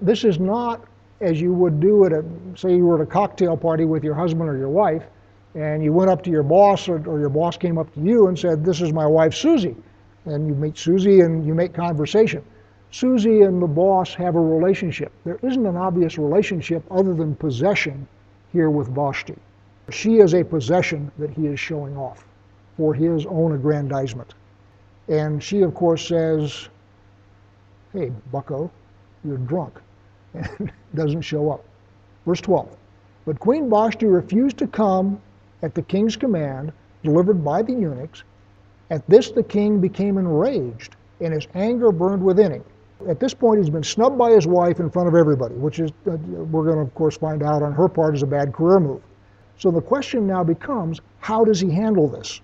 This 0.00 0.24
is 0.24 0.40
not 0.40 0.84
as 1.20 1.40
you 1.40 1.52
would 1.54 1.78
do 1.80 2.04
at 2.04 2.12
a, 2.12 2.24
say 2.56 2.74
you 2.74 2.84
were 2.84 2.96
at 2.96 3.00
a 3.00 3.06
cocktail 3.06 3.56
party 3.56 3.84
with 3.84 4.02
your 4.02 4.14
husband 4.14 4.50
or 4.50 4.56
your 4.56 4.68
wife, 4.68 5.04
and 5.54 5.82
you 5.82 5.92
went 5.92 6.10
up 6.10 6.22
to 6.24 6.30
your 6.30 6.42
boss, 6.42 6.88
or, 6.88 6.96
or 7.08 7.20
your 7.20 7.28
boss 7.28 7.56
came 7.56 7.78
up 7.78 7.92
to 7.94 8.00
you 8.00 8.26
and 8.26 8.38
said, 8.38 8.64
This 8.64 8.80
is 8.80 8.92
my 8.92 9.06
wife, 9.06 9.32
Susie. 9.32 9.76
And 10.24 10.46
you 10.46 10.54
meet 10.54 10.76
Susie 10.76 11.20
and 11.20 11.46
you 11.46 11.54
make 11.54 11.72
conversation. 11.72 12.44
Susie 12.94 13.40
and 13.40 13.62
the 13.62 13.66
boss 13.66 14.12
have 14.12 14.34
a 14.34 14.40
relationship. 14.40 15.12
There 15.24 15.38
isn't 15.42 15.64
an 15.64 15.78
obvious 15.78 16.18
relationship 16.18 16.84
other 16.90 17.14
than 17.14 17.34
possession 17.34 18.06
here 18.52 18.68
with 18.68 18.88
Vashti. 18.88 19.34
She 19.88 20.18
is 20.18 20.34
a 20.34 20.44
possession 20.44 21.10
that 21.16 21.30
he 21.30 21.46
is 21.46 21.58
showing 21.58 21.96
off 21.96 22.26
for 22.76 22.92
his 22.92 23.24
own 23.24 23.52
aggrandizement. 23.52 24.34
And 25.08 25.42
she, 25.42 25.62
of 25.62 25.72
course, 25.74 26.06
says, 26.06 26.68
Hey, 27.94 28.12
bucko, 28.30 28.70
you're 29.24 29.38
drunk, 29.38 29.80
and 30.34 30.70
doesn't 30.94 31.22
show 31.22 31.50
up. 31.50 31.64
Verse 32.26 32.42
12. 32.42 32.76
But 33.24 33.40
Queen 33.40 33.70
Vashti 33.70 34.04
refused 34.04 34.58
to 34.58 34.66
come 34.66 35.18
at 35.62 35.74
the 35.74 35.82
king's 35.82 36.14
command, 36.14 36.74
delivered 37.02 37.42
by 37.42 37.62
the 37.62 37.72
eunuchs. 37.72 38.22
At 38.90 39.08
this 39.08 39.30
the 39.30 39.42
king 39.42 39.80
became 39.80 40.18
enraged, 40.18 40.96
and 41.22 41.32
his 41.32 41.48
anger 41.54 41.90
burned 41.90 42.22
within 42.22 42.52
him 42.52 42.64
at 43.08 43.20
this 43.20 43.34
point, 43.34 43.58
he's 43.58 43.70
been 43.70 43.82
snubbed 43.82 44.18
by 44.18 44.30
his 44.30 44.46
wife 44.46 44.80
in 44.80 44.90
front 44.90 45.08
of 45.08 45.14
everybody, 45.14 45.54
which 45.54 45.78
is, 45.78 45.90
uh, 46.06 46.16
we're 46.50 46.64
going 46.64 46.76
to, 46.76 46.82
of 46.82 46.94
course, 46.94 47.16
find 47.16 47.42
out 47.42 47.62
on 47.62 47.72
her 47.72 47.88
part 47.88 48.14
is 48.14 48.22
a 48.22 48.26
bad 48.26 48.52
career 48.52 48.80
move. 48.80 49.02
So 49.58 49.70
the 49.70 49.80
question 49.80 50.26
now 50.26 50.42
becomes, 50.42 51.00
how 51.18 51.44
does 51.44 51.60
he 51.60 51.70
handle 51.70 52.08
this? 52.08 52.40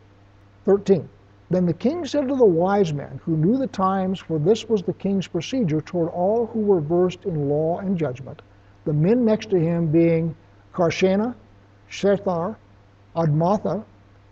13. 0.65 1.09
Then 1.51 1.65
the 1.65 1.73
king 1.73 2.05
said 2.05 2.29
to 2.29 2.37
the 2.37 2.45
wise 2.45 2.93
men 2.93 3.21
who 3.25 3.37
knew 3.37 3.57
the 3.57 3.67
times, 3.67 4.21
for 4.21 4.39
this 4.39 4.69
was 4.69 4.83
the 4.83 4.93
king's 4.93 5.27
procedure 5.27 5.81
toward 5.81 6.11
all 6.11 6.47
who 6.47 6.61
were 6.61 6.81
versed 6.81 7.25
in 7.25 7.49
law 7.49 7.79
and 7.79 7.97
judgment, 7.97 8.43
the 8.85 8.93
men 8.93 9.25
next 9.25 9.49
to 9.51 9.59
him 9.59 9.87
being 9.87 10.37
Karshena, 10.75 11.35
Shethar, 11.91 12.57
Admatha, 13.17 13.83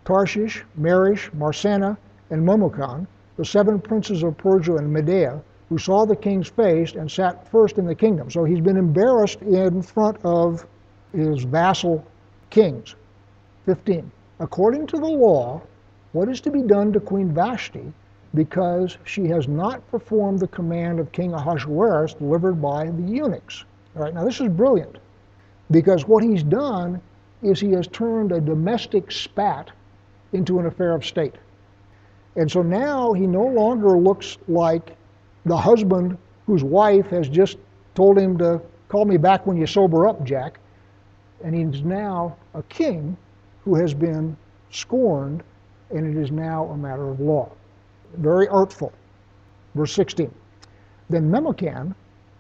Tarshish, 0.05 0.63
Marish, 0.77 1.31
Marsana, 1.33 1.97
and 2.31 2.47
Memucan, 2.47 3.07
the 3.37 3.45
seven 3.45 3.81
princes 3.81 4.23
of 4.23 4.37
Persia 4.37 4.77
and 4.77 4.93
Media, 4.93 5.41
who 5.69 5.79
saw 5.79 6.05
the 6.05 6.17
king's 6.17 6.49
face 6.49 6.93
and 6.93 7.11
sat 7.11 7.49
first 7.51 7.79
in 7.79 7.87
the 7.87 7.95
kingdom. 7.95 8.31
So 8.31 8.45
he's 8.45 8.61
been 8.61 8.77
embarrassed 8.77 9.43
in 9.43 9.83
front 9.83 10.19
of 10.25 10.67
his 11.13 11.43
vassal 11.45 12.05
kings. 12.51 12.95
15. 13.65 14.11
According 14.39 14.87
to 14.89 14.99
the 14.99 15.07
law, 15.07 15.61
what 16.13 16.29
is 16.29 16.41
to 16.43 16.51
be 16.51 16.63
done 16.63 16.93
to 16.93 17.01
Queen 17.01 17.33
Vashti 17.33 17.93
because 18.35 18.99
she 19.05 19.27
has 19.27 19.49
not 19.49 19.89
performed 19.91 20.39
the 20.39 20.49
command 20.49 21.01
of 21.01 21.11
King 21.13 21.33
Ahasuerus 21.33 22.15
delivered 22.15 22.61
by 22.61 22.87
the 22.87 23.03
eunuchs? 23.03 23.65
All 23.97 24.03
right, 24.03 24.15
now 24.15 24.25
this 24.25 24.41
is 24.41 24.49
brilliant 24.49 24.99
because 25.71 26.07
what 26.07 26.23
he's 26.23 26.43
done 26.43 27.01
is 27.43 27.61
he 27.61 27.73
has 27.73 27.89
turned 27.89 28.33
a 28.33 28.41
domestic 28.41 29.11
spat 29.11 29.71
into 30.33 30.59
an 30.59 30.67
affair 30.67 30.93
of 30.95 31.05
state. 31.05 31.35
And 32.37 32.51
so 32.51 32.63
now 32.63 33.13
he 33.13 33.27
no 33.27 33.45
longer 33.45 33.99
looks 33.99 34.37
like 34.49 34.96
the 35.47 35.57
husband 35.57 36.19
whose 36.45 36.65
wife 36.65 37.07
has 37.07 37.29
just 37.29 37.57
told 37.95 38.19
him 38.19 38.37
to 38.37 38.61
call 38.89 39.05
me 39.05 39.17
back 39.17 39.47
when 39.47 39.57
you 39.57 39.67
sober 39.67 40.09
up, 40.09 40.25
Jack. 40.25 40.59
And 41.43 41.55
he's 41.55 41.83
now 41.85 42.37
a 42.55 42.63
king 42.65 43.17
who 43.65 43.77
has 43.77 43.95
been 43.95 44.37
scorned, 44.71 45.45
and 45.91 46.05
it 46.05 46.21
is 46.21 46.33
now 46.33 46.65
a 46.67 46.77
matter 46.77 47.09
of 47.09 47.21
law. 47.21 47.49
Very 48.17 48.49
artful. 48.49 48.93
Verse 49.77 49.93
16. 49.93 50.33
Then 51.11 51.31
Memucan 51.31 51.95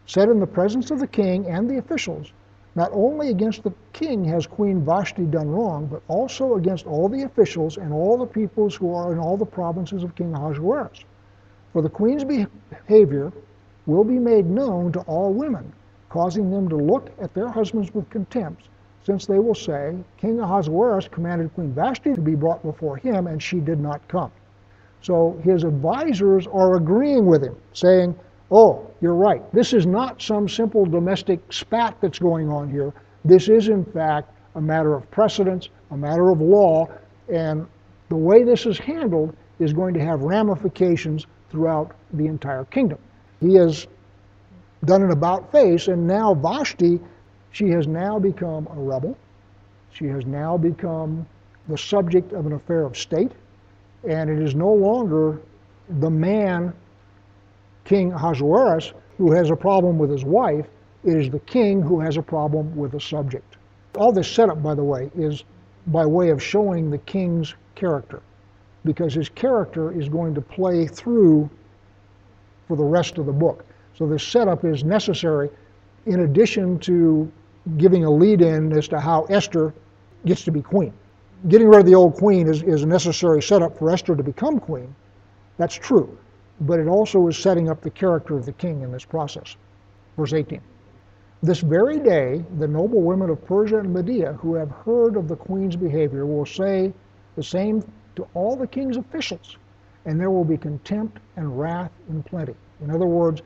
said 0.07 0.29
in 0.29 0.41
the 0.41 0.47
presence 0.47 0.91
of 0.91 0.99
the 0.99 1.07
king 1.07 1.47
and 1.47 1.71
the 1.71 1.79
officials, 1.79 2.33
Not 2.75 2.91
only 2.93 3.31
against 3.31 3.63
the 3.63 3.73
king 3.93 4.25
has 4.25 4.49
Queen 4.49 4.85
Vashti 4.85 5.27
done 5.27 5.49
wrong, 5.49 5.87
but 5.87 6.03
also 6.09 6.57
against 6.57 6.87
all 6.87 7.09
the 7.09 7.23
officials 7.23 7.77
and 7.77 7.93
all 7.93 8.19
the 8.19 8.27
peoples 8.27 8.75
who 8.75 8.93
are 8.93 9.13
in 9.13 9.19
all 9.21 9.37
the 9.37 9.47
provinces 9.47 10.03
of 10.03 10.17
King 10.17 10.35
Ahasuerus. 10.35 11.05
For 11.77 11.83
the 11.83 11.91
queen's 11.91 12.25
behavior 12.25 13.31
will 13.85 14.03
be 14.03 14.19
made 14.19 14.47
known 14.47 14.93
to 14.93 15.01
all 15.01 15.35
women, 15.35 15.75
causing 16.09 16.51
them 16.51 16.71
to 16.71 16.77
look 16.77 17.11
at 17.21 17.35
their 17.35 17.49
husbands 17.49 17.93
with 17.93 18.09
contempt, 18.09 18.71
since 19.05 19.27
they 19.27 19.39
will 19.39 19.55
say, 19.55 19.95
King 20.17 20.41
Ahasuerus 20.41 21.07
commanded 21.07 21.53
Queen 21.53 21.75
Vashti 21.75 22.15
to 22.15 22.21
be 22.23 22.35
brought 22.35 22.63
before 22.63 22.97
him, 22.97 23.27
and 23.27 23.43
she 23.43 23.61
did 23.61 23.79
not 23.79 24.09
come. 24.09 24.33
So 25.03 25.39
his 25.45 25.65
advisors 25.65 26.47
are 26.47 26.77
agreeing 26.77 27.27
with 27.27 27.45
him, 27.45 27.57
saying, 27.75 28.19
Oh, 28.51 28.91
you're 29.03 29.13
right. 29.13 29.43
This 29.53 29.75
is 29.75 29.85
not 29.85 30.23
some 30.23 30.49
simple 30.49 30.87
domestic 30.87 31.41
spat 31.53 31.99
that's 32.01 32.19
going 32.19 32.49
on 32.49 32.71
here. 32.71 32.95
This 33.23 33.51
is, 33.51 33.69
in 33.69 33.85
fact, 33.85 34.33
a 34.55 34.63
matter 34.63 34.95
of 34.95 35.11
precedence, 35.11 35.69
a 35.91 35.97
matter 35.99 36.31
of 36.31 36.41
law, 36.41 36.89
and 37.31 37.67
the 38.09 38.17
way 38.17 38.45
this 38.45 38.65
is 38.65 38.79
handled 38.79 39.37
is 39.59 39.75
going 39.75 39.93
to 39.93 40.01
have 40.01 40.23
ramifications 40.23 41.27
throughout 41.51 41.93
the 42.13 42.27
entire 42.27 42.65
kingdom. 42.65 42.99
He 43.41 43.55
has 43.55 43.87
done 44.85 45.03
an 45.03 45.11
about 45.11 45.51
face, 45.53 45.89
and 45.89 46.07
now 46.07 46.35
Vashti, 46.35 47.01
she 47.51 47.69
has 47.71 47.87
now 47.87 48.19
become 48.19 48.69
a 48.71 48.79
rebel. 48.79 49.17
She 49.91 50.07
has 50.07 50.27
now 50.27 50.57
become 50.57 51.27
the 51.69 51.79
subject 51.79 52.33
of 52.33 52.47
an 52.47 52.53
affair 52.53 52.83
of 52.83 52.97
state, 52.97 53.33
and 54.09 54.31
it 54.31 54.39
is 54.39 54.55
no 54.55 54.73
longer 54.73 55.41
the 55.89 56.11
man, 56.11 56.73
King 57.85 58.13
Ahasuerus, 58.13 58.93
who 59.19 59.33
has 59.33 59.51
a 59.51 59.57
problem 59.57 59.99
with 59.99 60.11
his 60.11 60.25
wife. 60.25 60.67
It 61.05 61.17
is 61.17 61.31
the 61.31 61.41
king 61.41 61.81
who 61.81 62.01
has 62.01 62.17
a 62.17 62.23
problem 62.23 62.75
with 62.77 62.93
the 62.93 63.01
subject. 63.01 63.57
All 63.97 64.13
this 64.13 64.31
setup, 64.31 64.63
by 64.63 64.75
the 64.75 64.85
way, 64.85 65.11
is 65.17 65.45
by 65.87 66.05
way 66.05 66.31
of 66.31 66.43
showing 66.43 66.91
the 66.91 66.99
king's 66.99 67.55
character 67.75 68.21
because 68.87 69.13
his 69.13 69.29
character 69.29 69.93
is 69.93 70.09
going 70.09 70.35
to 70.35 70.41
play 70.41 70.87
through 70.87 71.51
for 72.67 72.77
the 72.77 72.85
rest 72.85 73.19
of 73.19 73.27
the 73.27 73.33
book. 73.33 73.67
So 73.95 74.07
this 74.07 74.27
setup 74.27 74.65
is 74.65 74.85
necessary 74.85 75.51
in 76.07 76.21
addition 76.21 76.79
to 76.81 77.31
giving 77.77 78.05
a 78.05 78.11
lead 78.11 78.41
in 78.41 78.73
as 78.73 78.89
to 78.89 79.01
how 79.01 79.25
Esther 79.25 79.75
gets 80.25 80.45
to 80.45 80.51
be 80.51 80.63
queen. 80.63 80.93
Getting 81.49 81.69
rid 81.69 81.81
of 81.81 81.87
the 81.87 81.95
old 81.95 82.15
queen 82.15 82.49
is, 82.49 82.63
is 82.63 82.83
a 82.83 82.87
necessary 82.87 83.43
setup 83.43 83.79
for 83.79 83.91
Esther 83.91 84.17
to 84.17 84.23
become 84.23 84.59
queen. 84.59 84.95
That's 85.59 85.75
true. 85.75 86.17
But 86.61 86.81
it 86.81 86.89
also 86.89 87.27
is 87.29 87.37
setting 87.37 87.69
up 87.69 87.83
the 87.83 87.91
character 87.91 88.37
of 88.37 88.47
the 88.47 88.53
king 88.53 88.83
in 88.83 88.91
this 88.91 89.05
process. 89.05 89.57
Verse 90.17 90.33
18. 90.33 90.61
This 91.43 91.61
very 91.61 91.99
day, 91.99 92.43
the 92.59 92.67
noble 92.67 93.03
women 93.03 93.29
of 93.29 93.45
Persia 93.45 93.79
and 93.79 93.93
Media 93.93 94.33
who 94.35 94.55
have 94.55 94.71
heard 94.71 95.17
of 95.17 95.29
the 95.29 95.37
queen's 95.37 95.77
behavior 95.77 96.25
will 96.25 96.47
say 96.47 96.93
the 97.37 97.43
same 97.43 97.83
to 98.17 98.27
all 98.35 98.57
the 98.57 98.67
king's 98.67 98.97
officials, 98.97 99.57
and 100.05 100.21
there 100.21 100.31
will 100.31 100.45
be 100.45 100.57
contempt 100.57 101.19
and 101.37 101.59
wrath 101.59 101.93
in 102.09 102.23
plenty. 102.23 102.55
In 102.81 102.91
other 102.91 103.07
words, 103.07 103.43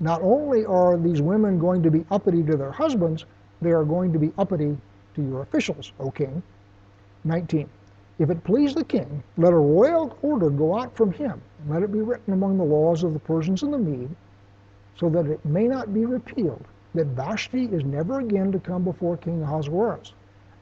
not 0.00 0.22
only 0.22 0.64
are 0.64 0.96
these 0.96 1.20
women 1.20 1.58
going 1.58 1.82
to 1.82 1.90
be 1.90 2.04
uppity 2.10 2.42
to 2.44 2.56
their 2.56 2.72
husbands, 2.72 3.24
they 3.60 3.70
are 3.70 3.84
going 3.84 4.12
to 4.12 4.18
be 4.18 4.32
uppity 4.38 4.76
to 5.14 5.22
your 5.22 5.42
officials, 5.42 5.92
O 6.00 6.10
king. 6.10 6.42
19. 7.24 7.68
If 8.18 8.30
it 8.30 8.44
please 8.44 8.74
the 8.74 8.84
king, 8.84 9.22
let 9.36 9.52
a 9.52 9.58
royal 9.58 10.16
order 10.22 10.50
go 10.50 10.78
out 10.78 10.96
from 10.96 11.12
him, 11.12 11.40
and 11.60 11.70
let 11.70 11.82
it 11.82 11.92
be 11.92 12.00
written 12.00 12.34
among 12.34 12.58
the 12.58 12.64
laws 12.64 13.04
of 13.04 13.12
the 13.12 13.18
Persians 13.18 13.62
and 13.62 13.72
the 13.72 13.78
Mede, 13.78 14.14
so 14.96 15.08
that 15.08 15.26
it 15.26 15.44
may 15.44 15.66
not 15.66 15.94
be 15.94 16.04
repealed, 16.04 16.64
that 16.94 17.06
Vashti 17.08 17.64
is 17.66 17.84
never 17.84 18.20
again 18.20 18.52
to 18.52 18.58
come 18.58 18.84
before 18.84 19.16
King 19.16 19.42
Ahasuerus. 19.42 20.12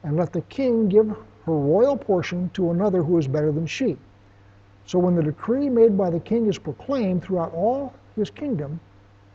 And 0.03 0.17
let 0.17 0.33
the 0.33 0.41
king 0.41 0.87
give 0.87 1.15
her 1.45 1.53
royal 1.53 1.97
portion 1.97 2.49
to 2.53 2.71
another 2.71 3.03
who 3.03 3.17
is 3.17 3.27
better 3.27 3.51
than 3.51 3.65
she. 3.65 3.97
So 4.85 4.99
when 4.99 5.15
the 5.15 5.23
decree 5.23 5.69
made 5.69 5.97
by 5.97 6.09
the 6.09 6.19
king 6.19 6.47
is 6.47 6.57
proclaimed 6.57 7.23
throughout 7.23 7.53
all 7.53 7.93
his 8.15 8.29
kingdom, 8.29 8.79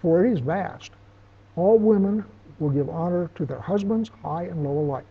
for 0.01 0.25
it 0.25 0.33
is 0.33 0.41
vast, 0.41 0.93
all 1.57 1.79
women 1.79 2.25
will 2.59 2.71
give 2.71 2.89
honor 2.89 3.31
to 3.35 3.45
their 3.45 3.61
husbands, 3.61 4.11
high 4.23 4.45
and 4.45 4.63
low 4.65 4.79
alike. 4.79 5.07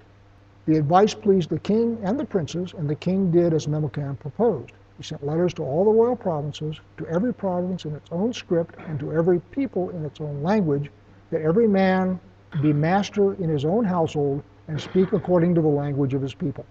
The 0.66 0.78
advice 0.78 1.14
pleased 1.14 1.50
the 1.50 1.60
king 1.60 1.98
and 2.04 2.20
the 2.20 2.26
princes, 2.26 2.74
and 2.78 2.90
the 2.90 2.96
king 2.96 3.32
did 3.32 3.54
as 3.54 3.68
Memucan 3.68 4.20
proposed. 4.20 4.72
He 4.98 5.04
sent 5.04 5.26
letters 5.26 5.54
to 5.56 5.64
all 5.64 5.84
the 5.86 5.92
royal 5.92 6.16
provinces, 6.16 6.80
to 6.98 7.08
every 7.08 7.34
province 7.34 7.86
in 7.86 7.94
its 7.96 8.10
own 8.12 8.34
script, 8.34 8.76
and 8.88 9.00
to 9.00 9.14
every 9.14 9.40
people 9.52 9.90
in 9.90 10.06
its 10.06 10.22
own 10.22 10.42
language, 10.42 10.90
that 11.32 11.42
every 11.42 11.68
man 11.68 12.20
be 12.62 12.72
master 12.72 13.34
in 13.34 13.50
his 13.50 13.66
own 13.66 13.84
household 13.84 14.42
and 14.68 14.80
speak 14.80 15.12
according 15.12 15.54
to 15.56 15.62
the 15.62 15.68
language 15.68 16.14
of 16.14 16.22
his 16.22 16.34
people. 16.34 16.66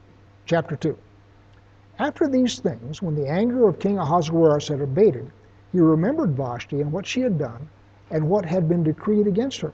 Chapter 0.46 0.76
2. 0.76 0.94
After 1.98 2.28
these 2.28 2.58
things, 2.58 3.00
when 3.00 3.14
the 3.14 3.26
anger 3.26 3.66
of 3.66 3.78
King 3.78 3.96
Ahasuerus 3.96 4.68
had 4.68 4.82
abated, 4.82 5.30
he 5.72 5.80
remembered 5.80 6.36
Vashti 6.36 6.82
and 6.82 6.92
what 6.92 7.06
she 7.06 7.22
had 7.22 7.38
done, 7.38 7.68
and 8.10 8.28
what 8.28 8.44
had 8.44 8.68
been 8.68 8.82
decreed 8.82 9.26
against 9.26 9.62
her. 9.62 9.72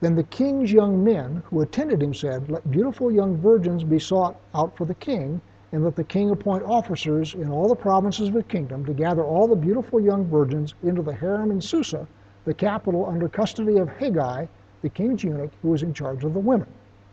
Then 0.00 0.14
the 0.14 0.24
king's 0.24 0.70
young 0.70 1.02
men 1.02 1.42
who 1.46 1.62
attended 1.62 2.02
him 2.02 2.12
said, 2.12 2.50
Let 2.50 2.70
beautiful 2.70 3.10
young 3.10 3.38
virgins 3.38 3.82
be 3.82 3.98
sought 3.98 4.36
out 4.54 4.76
for 4.76 4.84
the 4.84 4.94
king, 4.94 5.40
and 5.72 5.82
let 5.82 5.96
the 5.96 6.04
king 6.04 6.28
appoint 6.28 6.64
officers 6.64 7.34
in 7.34 7.48
all 7.48 7.68
the 7.68 7.74
provinces 7.74 8.28
of 8.28 8.34
the 8.34 8.42
kingdom 8.42 8.84
to 8.84 8.92
gather 8.92 9.24
all 9.24 9.48
the 9.48 9.56
beautiful 9.56 9.98
young 10.00 10.26
virgins 10.26 10.74
into 10.82 11.00
the 11.00 11.14
harem 11.14 11.50
in 11.50 11.62
Susa, 11.62 12.06
the 12.44 12.52
capital, 12.52 13.06
under 13.06 13.26
custody 13.26 13.78
of 13.78 13.88
Hegai, 13.88 14.48
the 14.82 14.90
king's 14.90 15.24
eunuch, 15.24 15.52
who 15.62 15.72
is 15.72 15.82
in 15.82 15.94
charge 15.94 16.24
of 16.24 16.34
the 16.34 16.40
women. 16.40 16.68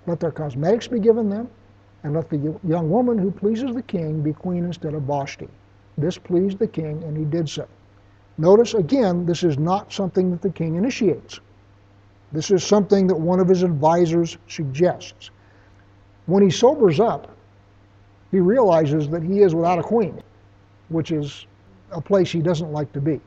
Let 0.08 0.20
their 0.20 0.32
cosmetics 0.32 0.90
be 0.90 1.00
given 1.00 1.30
them, 1.30 1.48
and 2.04 2.14
let 2.14 2.30
the 2.30 2.60
young 2.68 2.90
woman 2.90 3.18
who 3.18 3.32
pleases 3.32 3.74
the 3.76 3.82
king 3.82 4.22
be 4.22 4.34
queen 4.34 4.66
instead 4.66 4.94
of 4.94 5.04
Vashti. 5.04 5.48
This 5.98 6.18
pleased 6.18 6.60
the 6.60 6.68
king, 6.68 7.04
and 7.04 7.16
he 7.16 7.26
did 7.26 7.48
so. 7.50 7.68
Notice 8.38 8.74
again, 8.74 9.26
this 9.26 9.44
is 9.44 9.58
not 9.60 9.94
something 9.94 10.32
that 10.32 10.42
the 10.42 10.50
king 10.50 10.76
initiates. 10.76 11.40
This 12.32 12.50
is 12.50 12.64
something 12.64 13.08
that 13.08 13.20
one 13.20 13.40
of 13.40 13.48
his 13.48 13.62
advisors 13.62 14.38
suggests. 14.48 15.30
When 16.26 16.42
he 16.42 16.50
sobers 16.50 17.00
up, 17.00 17.36
he 18.32 18.40
realizes 18.40 19.10
that 19.10 19.22
he 19.22 19.42
is 19.42 19.54
without 19.54 19.80
a 19.80 19.84
queen, 19.84 20.24
which 20.90 21.12
is 21.12 21.46
a 21.92 22.00
place 22.00 22.32
he 22.32 22.42
doesn't 22.42 22.72
like 22.72 22.92
to 22.94 23.02
be. 23.02 23.20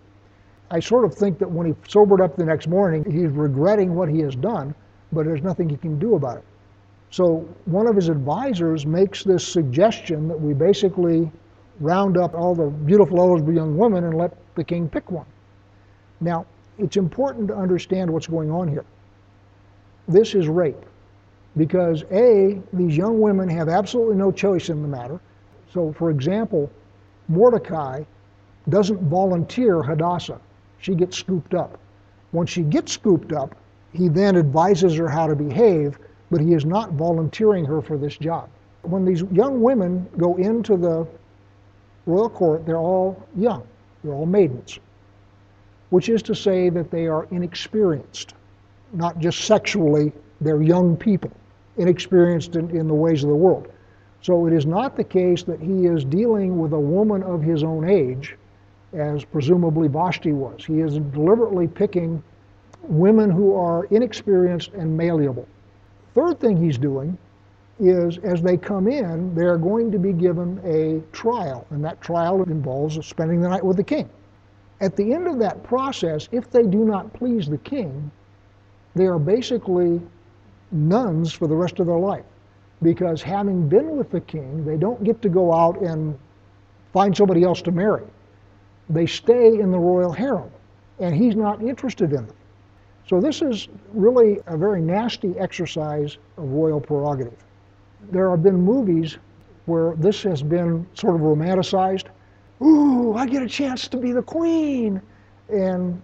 I 0.70 0.80
sort 0.80 1.04
of 1.04 1.14
think 1.14 1.38
that 1.38 1.50
when 1.50 1.66
he 1.66 1.74
sobered 1.86 2.22
up 2.22 2.36
the 2.36 2.44
next 2.44 2.66
morning, 2.66 3.04
he's 3.04 3.30
regretting 3.30 3.94
what 3.94 4.08
he 4.08 4.20
has 4.20 4.34
done, 4.34 4.74
but 5.12 5.26
there's 5.26 5.42
nothing 5.42 5.68
he 5.68 5.76
can 5.76 5.98
do 5.98 6.14
about 6.14 6.38
it. 6.38 6.44
So 7.14 7.46
one 7.66 7.86
of 7.86 7.94
his 7.94 8.08
advisors 8.08 8.84
makes 8.84 9.22
this 9.22 9.46
suggestion 9.46 10.26
that 10.26 10.40
we 10.40 10.52
basically 10.52 11.30
round 11.78 12.16
up 12.16 12.34
all 12.34 12.56
the 12.56 12.66
beautiful 12.66 13.20
eligible 13.20 13.54
young 13.54 13.76
women 13.76 14.02
and 14.02 14.18
let 14.18 14.36
the 14.56 14.64
king 14.64 14.88
pick 14.88 15.12
one. 15.12 15.26
Now, 16.20 16.44
it's 16.76 16.96
important 16.96 17.46
to 17.48 17.54
understand 17.54 18.12
what's 18.12 18.26
going 18.26 18.50
on 18.50 18.66
here 18.66 18.84
this 20.08 20.34
is 20.34 20.48
rape. 20.48 20.84
Because 21.56 22.02
A, 22.10 22.60
these 22.72 22.96
young 22.96 23.20
women 23.20 23.48
have 23.48 23.68
absolutely 23.68 24.16
no 24.16 24.32
choice 24.32 24.68
in 24.68 24.82
the 24.82 24.88
matter. 24.88 25.20
So, 25.72 25.92
for 25.92 26.10
example, 26.10 26.68
Mordecai 27.28 28.02
doesn't 28.68 29.00
volunteer 29.02 29.82
Hadassah. 29.82 30.40
She 30.80 30.96
gets 30.96 31.16
scooped 31.16 31.54
up. 31.54 31.78
Once 32.32 32.50
she 32.50 32.62
gets 32.62 32.92
scooped 32.92 33.32
up, 33.32 33.54
he 33.92 34.08
then 34.08 34.36
advises 34.36 34.96
her 34.96 35.08
how 35.08 35.28
to 35.28 35.36
behave, 35.36 35.96
but 36.34 36.40
he 36.40 36.52
is 36.52 36.64
not 36.64 36.90
volunteering 36.94 37.64
her 37.64 37.80
for 37.80 37.96
this 37.96 38.16
job. 38.16 38.48
When 38.82 39.04
these 39.04 39.22
young 39.30 39.62
women 39.62 40.08
go 40.18 40.34
into 40.34 40.76
the 40.76 41.06
royal 42.06 42.28
court, 42.28 42.66
they're 42.66 42.76
all 42.76 43.24
young, 43.36 43.64
they're 44.02 44.14
all 44.14 44.26
maidens, 44.26 44.80
which 45.90 46.08
is 46.08 46.24
to 46.24 46.34
say 46.34 46.70
that 46.70 46.90
they 46.90 47.06
are 47.06 47.28
inexperienced 47.30 48.34
not 48.94 49.20
just 49.20 49.44
sexually, 49.44 50.12
they're 50.40 50.60
young 50.60 50.96
people, 50.96 51.30
inexperienced 51.76 52.56
in, 52.56 52.68
in 52.76 52.88
the 52.88 52.94
ways 52.94 53.22
of 53.22 53.28
the 53.28 53.36
world. 53.36 53.68
So 54.20 54.48
it 54.48 54.52
is 54.52 54.66
not 54.66 54.96
the 54.96 55.04
case 55.04 55.44
that 55.44 55.60
he 55.60 55.86
is 55.86 56.04
dealing 56.04 56.58
with 56.58 56.72
a 56.72 56.80
woman 56.80 57.22
of 57.22 57.42
his 57.42 57.62
own 57.62 57.88
age, 57.88 58.36
as 58.92 59.24
presumably 59.24 59.86
Vashti 59.86 60.32
was. 60.32 60.64
He 60.64 60.80
is 60.80 60.98
deliberately 60.98 61.68
picking 61.68 62.24
women 62.82 63.30
who 63.30 63.54
are 63.54 63.84
inexperienced 63.84 64.72
and 64.72 64.96
malleable. 64.96 65.46
Third 66.14 66.38
thing 66.40 66.56
he's 66.56 66.78
doing 66.78 67.18
is 67.80 68.18
as 68.18 68.40
they 68.40 68.56
come 68.56 68.86
in, 68.86 69.34
they're 69.34 69.58
going 69.58 69.90
to 69.90 69.98
be 69.98 70.12
given 70.12 70.60
a 70.64 71.00
trial, 71.14 71.66
and 71.70 71.84
that 71.84 72.00
trial 72.00 72.42
involves 72.44 73.04
spending 73.04 73.40
the 73.40 73.48
night 73.48 73.64
with 73.64 73.76
the 73.76 73.84
king. 73.84 74.08
At 74.80 74.96
the 74.96 75.12
end 75.12 75.26
of 75.26 75.38
that 75.40 75.62
process, 75.64 76.28
if 76.30 76.50
they 76.50 76.64
do 76.64 76.84
not 76.84 77.12
please 77.12 77.48
the 77.48 77.58
king, 77.58 78.10
they 78.94 79.06
are 79.06 79.18
basically 79.18 80.00
nuns 80.70 81.32
for 81.32 81.48
the 81.48 81.56
rest 81.56 81.80
of 81.80 81.86
their 81.86 81.98
life. 81.98 82.24
Because 82.82 83.22
having 83.22 83.68
been 83.68 83.96
with 83.96 84.10
the 84.10 84.20
king, 84.20 84.64
they 84.64 84.76
don't 84.76 85.02
get 85.02 85.22
to 85.22 85.28
go 85.28 85.52
out 85.52 85.80
and 85.80 86.16
find 86.92 87.16
somebody 87.16 87.42
else 87.42 87.62
to 87.62 87.72
marry. 87.72 88.04
They 88.88 89.06
stay 89.06 89.58
in 89.58 89.70
the 89.70 89.78
royal 89.78 90.12
harem, 90.12 90.50
and 91.00 91.14
he's 91.14 91.34
not 91.34 91.62
interested 91.62 92.12
in 92.12 92.26
them. 92.26 92.36
So 93.06 93.20
this 93.20 93.42
is 93.42 93.68
really 93.92 94.40
a 94.46 94.56
very 94.56 94.80
nasty 94.80 95.34
exercise 95.38 96.16
of 96.36 96.48
royal 96.50 96.80
prerogative. 96.80 97.44
There 98.10 98.30
have 98.30 98.42
been 98.42 98.60
movies 98.60 99.18
where 99.66 99.94
this 99.96 100.22
has 100.22 100.42
been 100.42 100.86
sort 100.94 101.14
of 101.14 101.20
romanticized. 101.20 102.06
Ooh, 102.62 103.14
I 103.14 103.26
get 103.26 103.42
a 103.42 103.48
chance 103.48 103.88
to 103.88 103.96
be 103.96 104.12
the 104.12 104.22
queen. 104.22 105.00
And 105.48 106.00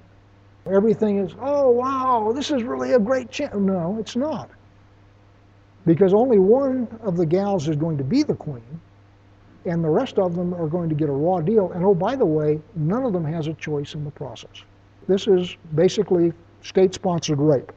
Everything 0.67 1.19
is, 1.19 1.35
oh, 1.41 1.71
wow, 1.71 2.33
this 2.35 2.51
is 2.51 2.63
really 2.63 2.93
a 2.93 2.99
great 2.99 3.31
chance. 3.31 3.55
No, 3.55 3.97
it's 3.99 4.15
not. 4.15 4.51
Because 5.87 6.13
only 6.13 6.39
one 6.39 6.87
of 7.03 7.17
the 7.17 7.25
gals 7.25 7.67
is 7.69 7.77
going 7.77 7.97
to 7.97 8.05
be 8.05 8.23
the 8.23 8.35
queen, 8.35 8.81
and 9.65 9.83
the 9.83 9.89
rest 9.89 10.19
of 10.19 10.37
them 10.37 10.53
are 10.53 10.69
going 10.69 10.91
to 10.91 10.95
get 10.95 11.09
a 11.09 11.13
raw 11.13 11.41
deal. 11.41 11.73
And 11.73 11.85
oh, 11.85 11.95
by 11.95 12.15
the 12.15 12.27
way, 12.27 12.61
none 12.77 13.05
of 13.05 13.13
them 13.15 13.25
has 13.25 13.47
a 13.47 13.55
choice 13.55 13.95
in 13.95 14.05
the 14.05 14.11
process. 14.11 14.63
This 15.09 15.27
is 15.27 15.57
basically 15.75 16.33
state 16.63 16.95
sponsored 16.95 17.39
rape. 17.39 17.73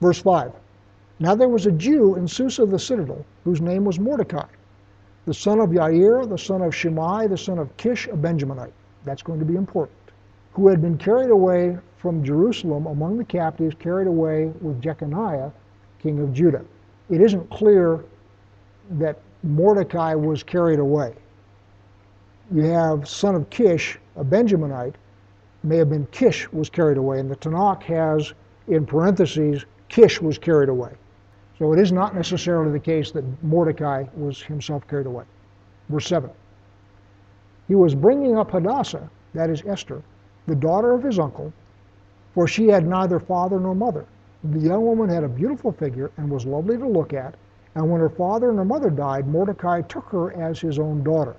Verse 0.00 0.20
5 0.20 0.52
Now 1.18 1.34
there 1.34 1.48
was 1.48 1.66
a 1.66 1.72
Jew 1.72 2.16
in 2.16 2.26
Susa 2.26 2.66
the 2.66 2.78
citadel 2.78 3.24
whose 3.44 3.60
name 3.60 3.84
was 3.84 3.98
Mordecai, 3.98 4.46
the 5.26 5.34
son 5.34 5.60
of 5.60 5.70
Yair, 5.70 6.28
the 6.28 6.38
son 6.38 6.62
of 6.62 6.74
Shimei, 6.74 7.26
the 7.26 7.38
son 7.38 7.58
of 7.58 7.76
Kish, 7.76 8.08
a 8.08 8.16
Benjaminite. 8.16 8.72
That's 9.04 9.22
going 9.22 9.38
to 9.38 9.44
be 9.44 9.56
important. 9.56 9.96
Who 10.52 10.68
had 10.68 10.80
been 10.82 10.98
carried 10.98 11.30
away 11.30 11.78
from 11.96 12.24
Jerusalem 12.24 12.86
among 12.86 13.18
the 13.18 13.24
captives 13.24 13.74
carried 13.78 14.06
away 14.06 14.46
with 14.60 14.80
Jeconiah, 14.80 15.50
king 15.98 16.18
of 16.20 16.32
Judah. 16.32 16.64
It 17.10 17.20
isn't 17.20 17.50
clear 17.50 18.04
that 18.92 19.18
Mordecai 19.42 20.14
was 20.14 20.42
carried 20.42 20.78
away. 20.78 21.14
You 22.52 22.62
have 22.64 23.08
son 23.08 23.34
of 23.34 23.48
Kish, 23.50 23.98
a 24.16 24.24
Benjaminite, 24.24 24.94
may 25.62 25.76
have 25.76 25.90
been 25.90 26.06
Kish 26.06 26.50
was 26.52 26.70
carried 26.70 26.98
away, 26.98 27.20
and 27.20 27.30
the 27.30 27.36
Tanakh 27.36 27.82
has 27.84 28.32
in 28.68 28.86
parentheses 28.86 29.64
Kish 29.88 30.20
was 30.20 30.38
carried 30.38 30.68
away. 30.68 30.92
So 31.58 31.72
it 31.72 31.78
is 31.78 31.92
not 31.92 32.14
necessarily 32.14 32.72
the 32.72 32.78
case 32.78 33.10
that 33.12 33.24
Mordecai 33.42 34.04
was 34.16 34.42
himself 34.42 34.86
carried 34.88 35.06
away. 35.06 35.24
Verse 35.88 36.06
7. 36.06 36.30
He 37.68 37.74
was 37.74 37.94
bringing 37.94 38.36
up 38.38 38.50
Hadassah, 38.50 39.10
that 39.34 39.50
is 39.50 39.62
Esther, 39.66 40.02
the 40.46 40.54
daughter 40.54 40.92
of 40.92 41.02
his 41.02 41.18
uncle, 41.18 41.52
for 42.34 42.48
she 42.48 42.68
had 42.68 42.86
neither 42.86 43.20
father 43.20 43.60
nor 43.60 43.74
mother. 43.74 44.06
The 44.42 44.60
young 44.60 44.86
woman 44.86 45.10
had 45.10 45.24
a 45.24 45.28
beautiful 45.28 45.72
figure 45.72 46.10
and 46.16 46.30
was 46.30 46.46
lovely 46.46 46.78
to 46.78 46.86
look 46.86 47.12
at, 47.12 47.34
and 47.74 47.90
when 47.90 48.00
her 48.00 48.08
father 48.08 48.48
and 48.48 48.58
her 48.58 48.64
mother 48.64 48.90
died, 48.90 49.28
Mordecai 49.28 49.82
took 49.82 50.06
her 50.06 50.32
as 50.32 50.60
his 50.60 50.78
own 50.78 51.02
daughter. 51.02 51.36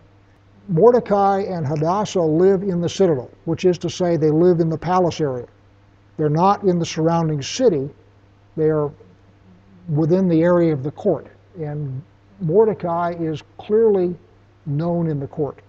Mordecai 0.72 1.42
and 1.42 1.68
Hadassah 1.68 2.22
live 2.22 2.64
in 2.64 2.80
the 2.80 2.88
citadel, 2.88 3.30
which 3.44 3.66
is 3.66 3.78
to 3.80 3.90
say, 3.90 4.16
they 4.16 4.32
live 4.32 4.62
in 4.62 4.70
the 4.70 4.78
palace 4.78 5.20
area. 5.20 5.46
They're 6.16 6.30
not 6.30 6.64
in 6.64 6.80
the 6.80 6.86
surrounding 6.86 7.42
city, 7.42 7.90
they 8.56 8.70
are 8.70 8.90
within 9.90 10.30
the 10.30 10.42
area 10.42 10.72
of 10.72 10.84
the 10.84 10.92
court. 10.92 11.28
And 11.60 12.02
Mordecai 12.40 13.16
is 13.20 13.44
clearly 13.58 14.16
known 14.66 15.08
in 15.08 15.20
the 15.20 15.28
court. 15.28 15.60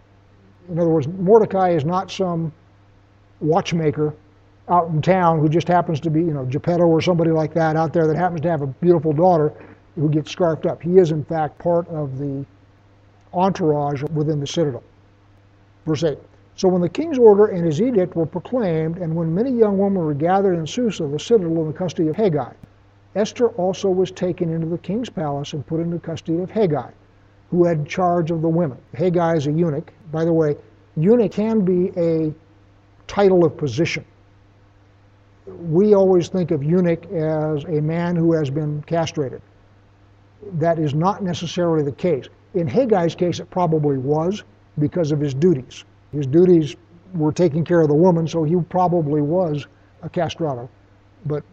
In 0.68 0.78
other 0.78 0.90
words, 0.90 1.08
Mordecai 1.08 1.70
is 1.70 1.84
not 1.84 2.08
some 2.08 2.52
watchmaker 3.40 4.14
out 4.68 4.88
in 4.90 5.02
town 5.02 5.40
who 5.40 5.48
just 5.48 5.66
happens 5.66 5.98
to 5.98 6.10
be, 6.10 6.20
you 6.20 6.32
know, 6.32 6.44
Geppetto 6.44 6.84
or 6.84 7.00
somebody 7.00 7.32
like 7.32 7.52
that 7.54 7.74
out 7.74 7.92
there 7.92 8.06
that 8.06 8.16
happens 8.16 8.40
to 8.42 8.48
have 8.48 8.62
a 8.62 8.68
beautiful 8.68 9.12
daughter 9.12 9.52
who 9.96 10.08
gets 10.08 10.30
scarfed 10.30 10.64
up. 10.64 10.80
He 10.80 10.98
is, 10.98 11.10
in 11.10 11.24
fact, 11.24 11.58
part 11.58 11.88
of 11.88 12.18
the 12.18 12.46
entourage 13.34 14.04
within 14.14 14.38
the 14.38 14.46
citadel. 14.46 14.84
Verse 15.86 16.04
8. 16.04 16.18
So 16.54 16.68
when 16.68 16.82
the 16.82 16.88
king's 16.88 17.18
order 17.18 17.46
and 17.46 17.64
his 17.64 17.80
edict 17.80 18.14
were 18.14 18.26
proclaimed, 18.26 18.98
and 18.98 19.14
when 19.14 19.34
many 19.34 19.50
young 19.50 19.78
women 19.78 20.04
were 20.04 20.14
gathered 20.14 20.54
in 20.54 20.66
Susa, 20.66 21.06
the 21.06 21.18
citadel, 21.18 21.62
in 21.62 21.68
the 21.68 21.72
custody 21.72 22.08
of 22.08 22.16
Hegai, 22.16 22.52
Esther 23.14 23.48
also 23.48 23.88
was 23.88 24.10
taken 24.10 24.50
into 24.50 24.66
the 24.66 24.78
king's 24.78 25.10
palace 25.10 25.52
and 25.52 25.66
put 25.66 25.80
into 25.80 25.98
custody 25.98 26.40
of 26.42 26.50
Hegai, 26.50 26.90
who 27.50 27.64
had 27.64 27.86
charge 27.86 28.30
of 28.30 28.42
the 28.42 28.48
women. 28.48 28.78
Hegai 28.94 29.36
is 29.36 29.46
a 29.46 29.52
eunuch. 29.52 29.92
By 30.10 30.24
the 30.24 30.32
way, 30.32 30.56
eunuch 30.96 31.32
can 31.32 31.64
be 31.64 31.90
a 31.96 32.32
title 33.06 33.44
of 33.44 33.56
position. 33.56 34.04
We 35.46 35.94
always 35.94 36.28
think 36.28 36.50
of 36.50 36.62
eunuch 36.62 37.04
as 37.12 37.64
a 37.64 37.80
man 37.80 38.14
who 38.14 38.32
has 38.32 38.48
been 38.48 38.82
castrated. 38.82 39.42
That 40.54 40.78
is 40.78 40.94
not 40.94 41.22
necessarily 41.22 41.82
the 41.82 41.92
case. 41.92 42.28
In 42.54 42.68
Hegai's 42.68 43.14
case, 43.14 43.40
it 43.40 43.50
probably 43.50 43.98
was 43.98 44.44
because 44.78 45.12
of 45.12 45.20
his 45.20 45.34
duties. 45.34 45.84
His 46.12 46.26
duties 46.26 46.76
were 47.14 47.32
taking 47.32 47.64
care 47.64 47.80
of 47.80 47.88
the 47.88 47.94
woman, 47.94 48.26
so 48.26 48.44
he 48.44 48.56
probably 48.56 49.20
was 49.20 49.66
a 50.02 50.08
castrato. 50.08 50.68
But 51.26 51.44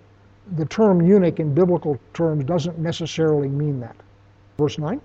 the 0.56 0.66
term 0.66 1.02
eunuch 1.06 1.40
in 1.40 1.54
biblical 1.54 2.00
terms 2.14 2.44
doesn't 2.44 2.80
necessarily 2.80 3.50
mean 3.50 3.80
that. 3.82 3.96
Verse 4.58 4.78
9. 4.78 5.00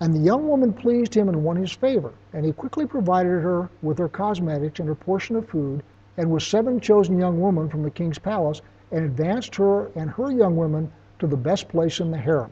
And 0.00 0.14
the 0.14 0.20
young 0.20 0.46
woman 0.46 0.72
pleased 0.72 1.14
him 1.14 1.28
and 1.28 1.42
won 1.42 1.56
his 1.56 1.72
favor, 1.72 2.12
and 2.32 2.44
he 2.44 2.52
quickly 2.52 2.86
provided 2.86 3.42
her 3.42 3.68
with 3.82 3.98
her 3.98 4.08
cosmetics 4.08 4.78
and 4.78 4.88
her 4.88 4.94
portion 4.94 5.34
of 5.36 5.48
food, 5.48 5.82
and 6.16 6.30
with 6.30 6.42
seven 6.42 6.78
chosen 6.78 7.18
young 7.18 7.40
women 7.40 7.68
from 7.68 7.82
the 7.82 7.90
king's 7.90 8.18
palace, 8.18 8.62
and 8.92 9.04
advanced 9.04 9.56
her 9.56 9.90
and 9.96 10.10
her 10.10 10.30
young 10.30 10.56
women 10.56 10.90
to 11.18 11.26
the 11.26 11.36
best 11.36 11.68
place 11.68 12.00
in 12.00 12.10
the 12.10 12.18
harem. 12.18 12.50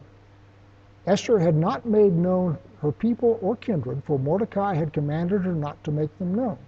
Esther 1.06 1.38
had 1.38 1.54
not 1.54 1.86
made 1.86 2.12
known 2.12 2.58
her 2.82 2.92
people 2.92 3.38
or 3.40 3.56
kindred, 3.56 4.02
for 4.04 4.18
Mordecai 4.18 4.74
had 4.74 4.92
commanded 4.92 5.42
her 5.42 5.52
not 5.52 5.82
to 5.84 5.90
make 5.90 6.16
them 6.18 6.34
known. 6.34 6.58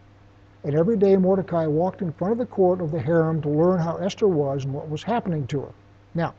And 0.65 0.75
every 0.75 0.97
day 0.97 1.17
Mordecai 1.17 1.67
walked 1.67 2.03
in 2.03 2.13
front 2.13 2.33
of 2.33 2.39
the 2.39 2.47
court 2.47 2.81
of 2.81 2.91
the 2.91 3.01
harem 3.01 3.41
to 3.43 3.49
learn 3.49 3.79
how 3.79 3.97
Esther 3.97 4.29
was 4.29 4.65
and 4.65 4.73
what 4.73 4.89
was 4.89 5.03
happening 5.03 5.47
to 5.49 5.61
her. 5.61 5.73
Now, 6.15 6.35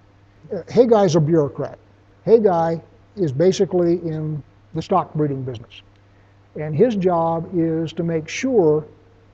uh, 0.54 0.64
Hegai 0.64 1.06
is 1.06 1.16
a 1.16 1.20
bureaucrat. 1.20 1.80
Hegai 2.26 2.82
is 3.16 3.32
basically 3.32 3.94
in 3.96 4.42
the 4.74 4.82
stock 4.82 5.14
breeding 5.14 5.44
business. 5.44 5.82
And 6.60 6.76
his 6.76 6.96
job 6.96 7.50
is 7.54 7.94
to 7.94 8.04
make 8.04 8.28
sure 8.28 8.86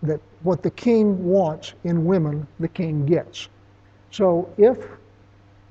that 0.04 0.19
what 0.43 0.62
the 0.62 0.71
king 0.71 1.23
wants 1.23 1.73
in 1.84 2.06
women, 2.06 2.47
the 2.60 2.67
king 2.67 3.06
gets. 3.06 3.49
So 4.12 4.49
if 4.58 4.78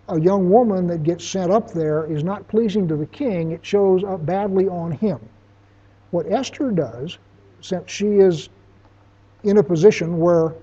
a 0.08 0.20
young 0.20 0.50
woman 0.50 0.86
that 0.88 1.02
gets 1.02 1.24
sent 1.24 1.50
up 1.50 1.70
there 1.70 2.04
is 2.06 2.22
not 2.22 2.46
pleasing 2.48 2.86
to 2.88 2.96
the 2.96 3.06
king, 3.06 3.52
it 3.52 3.64
shows 3.64 4.04
up 4.04 4.24
badly 4.26 4.68
on 4.68 4.92
him. 4.92 5.18
What 6.10 6.30
Esther 6.30 6.70
does, 6.70 7.18
since 7.60 7.90
she 7.90 8.06
is 8.06 8.48
in 9.42 9.58
a 9.58 9.62
position 9.62 10.18
where 10.18 10.54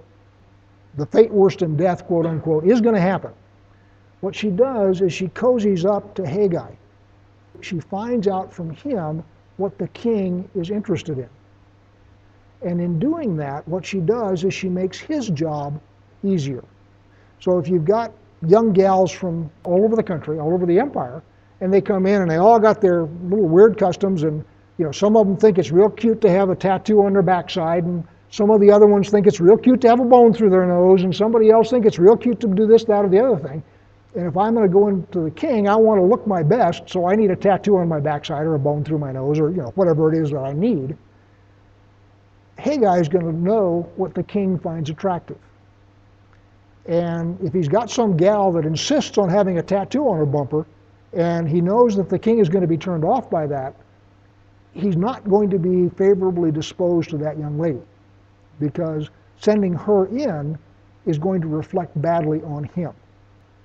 the 0.95 1.05
fate 1.05 1.31
worse 1.31 1.55
than 1.55 1.75
death, 1.75 2.05
quote 2.05 2.25
unquote, 2.25 2.65
is 2.65 2.81
going 2.81 2.95
to 2.95 3.01
happen. 3.01 3.31
What 4.21 4.35
she 4.35 4.49
does 4.49 5.01
is 5.01 5.11
she 5.11 5.29
cozies 5.29 5.85
up 5.85 6.13
to 6.15 6.21
Hegai. 6.21 6.75
She 7.61 7.79
finds 7.79 8.27
out 8.27 8.53
from 8.53 8.69
him 8.71 9.23
what 9.57 9.77
the 9.77 9.87
king 9.89 10.49
is 10.55 10.69
interested 10.69 11.17
in. 11.17 11.29
And 12.61 12.79
in 12.79 12.99
doing 12.99 13.35
that, 13.37 13.67
what 13.67 13.85
she 13.85 13.99
does 13.99 14.43
is 14.43 14.53
she 14.53 14.69
makes 14.69 14.99
his 14.99 15.29
job 15.29 15.81
easier. 16.23 16.63
So 17.39 17.57
if 17.57 17.67
you've 17.67 17.85
got 17.85 18.13
young 18.47 18.73
gals 18.73 19.11
from 19.11 19.49
all 19.63 19.83
over 19.83 19.95
the 19.95 20.03
country, 20.03 20.39
all 20.39 20.53
over 20.53 20.65
the 20.65 20.79
empire, 20.79 21.21
and 21.59 21.73
they 21.73 21.81
come 21.81 22.05
in 22.05 22.21
and 22.21 22.29
they 22.29 22.37
all 22.37 22.59
got 22.59 22.81
their 22.81 23.03
little 23.03 23.47
weird 23.47 23.77
customs, 23.77 24.23
and 24.23 24.43
you 24.77 24.85
know, 24.85 24.91
some 24.91 25.15
of 25.15 25.27
them 25.27 25.37
think 25.37 25.57
it's 25.59 25.71
real 25.71 25.89
cute 25.89 26.21
to 26.21 26.29
have 26.29 26.49
a 26.49 26.55
tattoo 26.55 27.03
on 27.03 27.13
their 27.13 27.21
backside, 27.21 27.83
and 27.83 28.03
some 28.29 28.49
of 28.49 28.59
the 28.61 28.71
other 28.71 28.87
ones 28.87 29.09
think 29.09 29.27
it's 29.27 29.39
real 29.39 29.57
cute 29.57 29.81
to 29.81 29.89
have 29.89 29.99
a 29.99 30.05
bone 30.05 30.33
through 30.33 30.49
their 30.49 30.65
nose, 30.65 31.03
and 31.03 31.15
somebody 31.15 31.49
else 31.49 31.69
think 31.69 31.85
it's 31.85 31.99
real 31.99 32.17
cute 32.17 32.39
to 32.39 32.47
do 32.47 32.65
this, 32.65 32.83
that, 32.85 33.05
or 33.05 33.09
the 33.09 33.19
other 33.19 33.37
thing. 33.37 33.61
And 34.15 34.27
if 34.27 34.35
I'm 34.35 34.53
going 34.55 34.67
to 34.67 34.73
go 34.73 34.87
into 34.87 35.21
the 35.21 35.31
king, 35.31 35.69
I 35.69 35.75
want 35.75 35.99
to 35.99 36.05
look 36.05 36.27
my 36.27 36.43
best, 36.43 36.89
so 36.89 37.07
I 37.07 37.15
need 37.15 37.31
a 37.31 37.35
tattoo 37.35 37.77
on 37.77 37.87
my 37.87 37.99
backside 37.99 38.45
or 38.45 38.55
a 38.55 38.59
bone 38.59 38.83
through 38.83 38.97
my 38.97 39.11
nose 39.11 39.39
or 39.39 39.51
you 39.51 39.57
know 39.57 39.71
whatever 39.75 40.13
it 40.13 40.21
is 40.21 40.31
that 40.31 40.39
I 40.39 40.51
need. 40.51 40.97
Hegai 42.57 43.01
is 43.01 43.07
going 43.09 43.25
to 43.25 43.31
know 43.31 43.89
what 43.95 44.13
the 44.13 44.23
king 44.23 44.59
finds 44.59 44.89
attractive. 44.89 45.37
And 46.87 47.39
if 47.41 47.53
he's 47.53 47.67
got 47.67 47.89
some 47.89 48.17
gal 48.17 48.51
that 48.53 48.65
insists 48.65 49.17
on 49.17 49.29
having 49.29 49.59
a 49.59 49.63
tattoo 49.63 50.07
on 50.07 50.17
her 50.17 50.25
bumper, 50.25 50.65
and 51.13 51.47
he 51.47 51.61
knows 51.61 51.95
that 51.95 52.09
the 52.09 52.17
king 52.17 52.39
is 52.39 52.49
going 52.49 52.61
to 52.61 52.67
be 52.67 52.77
turned 52.77 53.03
off 53.03 53.29
by 53.29 53.45
that, 53.47 53.75
he's 54.73 54.95
not 54.95 55.27
going 55.29 55.49
to 55.49 55.59
be 55.59 55.89
favorably 55.89 56.51
disposed 56.51 57.09
to 57.09 57.17
that 57.17 57.37
young 57.37 57.59
lady 57.59 57.81
because 58.59 59.09
sending 59.37 59.73
her 59.73 60.05
in 60.07 60.57
is 61.05 61.17
going 61.17 61.41
to 61.41 61.47
reflect 61.47 61.99
badly 62.01 62.41
on 62.43 62.63
him. 62.63 62.93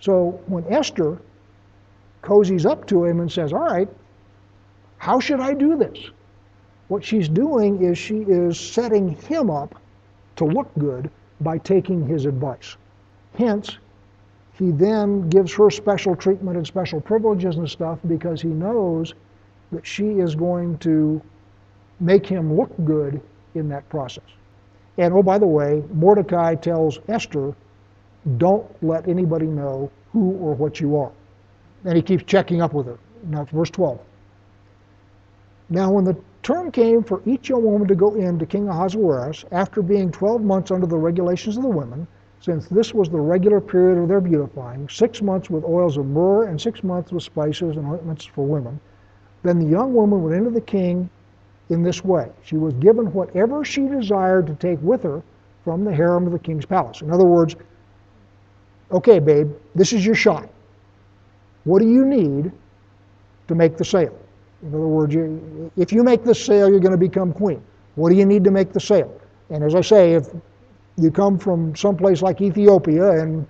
So 0.00 0.40
when 0.46 0.64
Esther 0.72 1.18
cozies 2.22 2.66
up 2.66 2.87
to 2.88 3.05
him 3.05 3.20
and 3.20 3.31
says, 3.31 3.52
All 3.52 3.61
right, 3.61 3.88
how 4.98 5.20
should 5.20 5.40
I 5.40 5.55
do 5.55 5.76
this? 5.76 6.11
What 6.88 7.05
she's 7.05 7.29
doing 7.29 7.83
is 7.83 7.98
she 7.98 8.18
is 8.18 8.59
setting 8.59 9.11
him 9.11 9.50
up 9.50 9.81
to 10.37 10.44
look 10.44 10.70
good 10.79 11.11
by 11.40 11.59
taking 11.59 12.07
his 12.07 12.26
advice. 12.26 12.76
Hence, 13.37 13.79
he 14.55 14.70
then 14.70 15.29
gives 15.29 15.53
her 15.55 15.70
special 15.70 16.16
treatment 16.16 16.57
and 16.57 16.66
special 16.66 17.01
privileges 17.01 17.57
and 17.57 17.68
stuff 17.68 17.99
because 18.07 18.40
he 18.40 18.49
knows 18.49 19.12
that 19.72 19.87
she 19.87 20.20
is 20.20 20.35
going 20.35 20.79
to 20.79 21.20
make 22.01 22.27
him 22.27 22.57
look 22.57 22.70
good 22.85 23.20
in 23.55 23.68
that 23.68 23.88
process. 23.88 24.25
And 24.99 25.12
oh, 25.12 25.22
by 25.22 25.38
the 25.38 25.46
way, 25.46 25.83
Mordecai 25.92 26.55
tells 26.55 26.99
Esther, 27.09 27.55
don't 28.38 28.66
let 28.83 29.09
anybody 29.09 29.46
know 29.46 29.90
who 30.12 30.33
or 30.38 30.55
what 30.55 30.81
you 30.81 30.96
are. 30.96 31.12
And 31.85 31.96
he 31.96 32.03
keeps 32.03 32.25
checking 32.25 32.62
up 32.62 32.72
with 32.72 32.87
her. 32.87 32.99
Now, 33.25 33.44
verse 33.44 33.70
12. 33.70 34.01
Now, 35.68 35.90
when 35.90 36.05
the 36.05 36.16
term 36.42 36.70
came 36.70 37.03
for 37.03 37.20
each 37.27 37.49
young 37.49 37.64
woman 37.64 37.88
to 37.88 37.94
go 37.94 38.14
in 38.14 38.38
to 38.38 38.46
King 38.46 38.68
Ahasuerus, 38.68 39.44
after 39.53 39.83
being 39.83 40.11
12 40.11 40.42
months 40.42 40.70
under 40.70 40.87
the 40.87 40.96
regulations 40.96 41.57
of 41.57 41.62
the 41.62 41.68
women, 41.68 42.07
since 42.46 42.68
this 42.68 42.94
was 42.94 43.09
the 43.09 43.18
regular 43.18 43.61
period 43.61 44.00
of 44.00 44.06
their 44.06 44.20
beautifying, 44.20 44.88
six 44.88 45.20
months 45.20 45.50
with 45.50 45.64
oils 45.64 45.96
of 45.96 46.06
myrrh 46.06 46.44
and 46.44 46.61
six 46.61 46.85
months 46.85 47.11
with 47.11 47.24
spices 47.24 47.76
and 47.76 47.85
ointments 47.85 48.24
for 48.24 48.46
women, 48.46 48.78
then 49.42 49.59
the 49.59 49.66
young 49.66 49.92
woman 49.92 50.22
went 50.22 50.37
into 50.37 50.50
the 50.50 50.61
king 50.61 51.11
in 51.70 51.82
this 51.82 52.04
way. 52.04 52.30
She 52.44 52.56
was 52.56 52.72
given 52.74 53.12
whatever 53.12 53.64
she 53.64 53.88
desired 53.88 54.46
to 54.46 54.54
take 54.54 54.78
with 54.80 55.02
her 55.02 55.24
from 55.64 55.85
the 55.85 55.92
harem 55.92 56.24
of 56.24 56.32
the 56.32 56.38
king's 56.38 56.64
palace. 56.64 57.00
In 57.00 57.11
other 57.11 57.24
words, 57.24 57.56
okay, 58.92 59.18
babe, 59.18 59.50
this 59.74 59.92
is 59.92 60.06
your 60.06 60.14
shot. 60.14 60.48
What 61.64 61.82
do 61.82 61.88
you 61.88 62.04
need 62.04 62.52
to 63.48 63.54
make 63.56 63.76
the 63.76 63.85
sale? 63.85 64.16
In 64.62 64.68
other 64.68 64.87
words, 64.87 65.12
you, 65.12 65.72
if 65.76 65.92
you 65.92 66.04
make 66.04 66.22
this 66.22 66.46
sale, 66.46 66.70
you're 66.70 66.78
going 66.78 66.92
to 66.92 66.96
become 66.96 67.32
queen. 67.32 67.61
What 67.96 68.11
do 68.11 68.14
you 68.14 68.24
need 68.24 68.44
to 68.44 68.52
make 68.52 68.72
the 68.72 68.78
sale? 68.78 69.20
And 69.50 69.64
as 69.64 69.74
I 69.74 69.80
say, 69.80 70.12
if 70.12 70.28
you 70.96 71.11
come 71.11 71.38
from 71.38 71.74
someplace 71.76 72.22
like 72.22 72.40
Ethiopia 72.40 73.20
and 73.20 73.46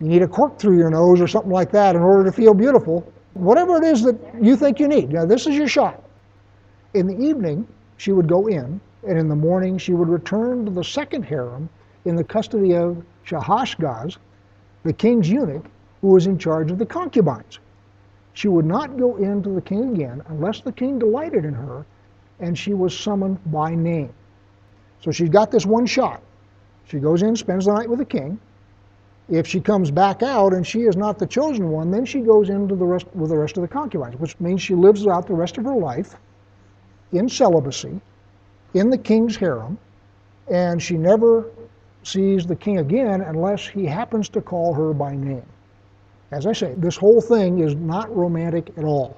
you 0.00 0.06
need 0.06 0.22
a 0.22 0.28
cork 0.28 0.58
through 0.58 0.78
your 0.78 0.90
nose 0.90 1.20
or 1.20 1.28
something 1.28 1.52
like 1.52 1.70
that 1.72 1.94
in 1.94 2.02
order 2.02 2.24
to 2.24 2.32
feel 2.32 2.54
beautiful, 2.54 3.10
whatever 3.34 3.76
it 3.76 3.84
is 3.84 4.02
that 4.02 4.16
you 4.40 4.56
think 4.56 4.80
you 4.80 4.88
need, 4.88 5.10
now 5.10 5.26
this 5.26 5.46
is 5.46 5.56
your 5.56 5.68
shot. 5.68 6.02
In 6.94 7.06
the 7.06 7.18
evening, 7.18 7.66
she 7.98 8.12
would 8.12 8.26
go 8.28 8.46
in, 8.46 8.80
and 9.06 9.18
in 9.18 9.28
the 9.28 9.36
morning, 9.36 9.78
she 9.78 9.92
would 9.92 10.08
return 10.08 10.64
to 10.64 10.70
the 10.70 10.82
second 10.82 11.22
harem 11.22 11.68
in 12.04 12.16
the 12.16 12.24
custody 12.24 12.74
of 12.74 13.04
Shaashgaz, 13.26 14.16
the 14.84 14.92
king's 14.92 15.28
eunuch, 15.28 15.66
who 16.00 16.08
was 16.08 16.26
in 16.26 16.38
charge 16.38 16.70
of 16.70 16.78
the 16.78 16.86
concubines. 16.86 17.58
She 18.32 18.48
would 18.48 18.64
not 18.64 18.96
go 18.96 19.16
in 19.16 19.42
to 19.42 19.50
the 19.50 19.60
king 19.60 19.94
again 19.94 20.22
unless 20.28 20.60
the 20.60 20.72
king 20.72 20.98
delighted 20.98 21.44
in 21.44 21.52
her 21.52 21.84
and 22.38 22.58
she 22.58 22.72
was 22.72 22.98
summoned 22.98 23.38
by 23.52 23.74
name. 23.74 24.12
So 25.02 25.10
she's 25.10 25.28
got 25.28 25.50
this 25.50 25.66
one 25.66 25.86
shot. 25.86 26.22
She 26.90 26.98
goes 26.98 27.22
in, 27.22 27.36
spends 27.36 27.66
the 27.66 27.72
night 27.72 27.88
with 27.88 28.00
the 28.00 28.04
king, 28.04 28.40
If 29.28 29.46
she 29.46 29.60
comes 29.60 29.92
back 29.92 30.24
out 30.24 30.52
and 30.52 30.66
she 30.66 30.82
is 30.82 30.96
not 30.96 31.20
the 31.20 31.26
chosen 31.26 31.70
one, 31.70 31.92
then 31.92 32.04
she 32.04 32.18
goes 32.18 32.48
into 32.50 32.74
the 32.74 32.84
rest 32.84 33.06
with 33.14 33.30
the 33.30 33.38
rest 33.38 33.56
of 33.56 33.62
the 33.62 33.68
concubines, 33.68 34.18
which 34.18 34.38
means 34.40 34.60
she 34.60 34.74
lives 34.74 35.06
out 35.06 35.28
the 35.28 35.34
rest 35.34 35.56
of 35.56 35.64
her 35.66 35.76
life 35.76 36.16
in 37.12 37.28
celibacy, 37.28 38.00
in 38.74 38.90
the 38.90 38.98
king's 38.98 39.36
harem, 39.36 39.78
and 40.48 40.82
she 40.82 40.96
never 40.96 41.44
sees 42.02 42.44
the 42.44 42.56
king 42.56 42.78
again 42.78 43.20
unless 43.20 43.68
he 43.68 43.86
happens 43.86 44.28
to 44.30 44.40
call 44.40 44.74
her 44.74 44.92
by 44.92 45.14
name. 45.14 45.46
As 46.32 46.44
I 46.44 46.52
say, 46.52 46.74
this 46.76 46.96
whole 46.96 47.20
thing 47.20 47.60
is 47.60 47.76
not 47.76 48.12
romantic 48.16 48.76
at 48.76 48.82
all. 48.82 49.16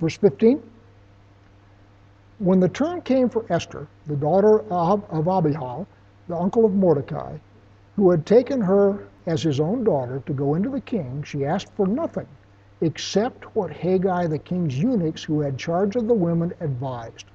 Verse 0.00 0.16
15 0.16 0.60
When 2.40 2.58
the 2.58 2.68
turn 2.68 3.00
came 3.02 3.28
for 3.28 3.44
Esther, 3.48 3.86
the 4.08 4.16
daughter 4.16 4.62
of, 4.72 5.04
of 5.10 5.28
Abihail, 5.28 5.86
the 6.30 6.36
uncle 6.36 6.64
of 6.64 6.72
Mordecai, 6.72 7.36
who 7.96 8.10
had 8.10 8.24
taken 8.24 8.60
her 8.60 9.06
as 9.26 9.42
his 9.42 9.60
own 9.60 9.84
daughter 9.84 10.22
to 10.26 10.32
go 10.32 10.54
into 10.54 10.70
the 10.70 10.80
king, 10.80 11.22
she 11.22 11.44
asked 11.44 11.72
for 11.74 11.86
nothing 11.86 12.26
except 12.80 13.54
what 13.54 13.70
Hegai, 13.70 14.28
the 14.28 14.38
king's 14.38 14.78
eunuchs 14.78 15.22
who 15.22 15.40
had 15.40 15.58
charge 15.58 15.96
of 15.96 16.08
the 16.08 16.14
women, 16.14 16.52
advised. 16.60 17.26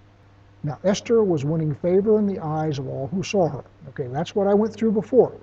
Now, 0.63 0.79
Esther 0.83 1.23
was 1.23 1.45
winning 1.45 1.75
favor 1.75 2.17
in 2.17 2.25
the 2.25 2.39
eyes 2.39 2.79
of 2.79 2.87
all 2.87 3.07
who 3.07 3.21
saw 3.21 3.47
her. 3.47 3.63
Okay, 3.89 4.07
that's 4.07 4.33
what 4.33 4.47
I 4.47 4.55
went 4.55 4.73
through 4.73 4.93
before. 4.93 5.33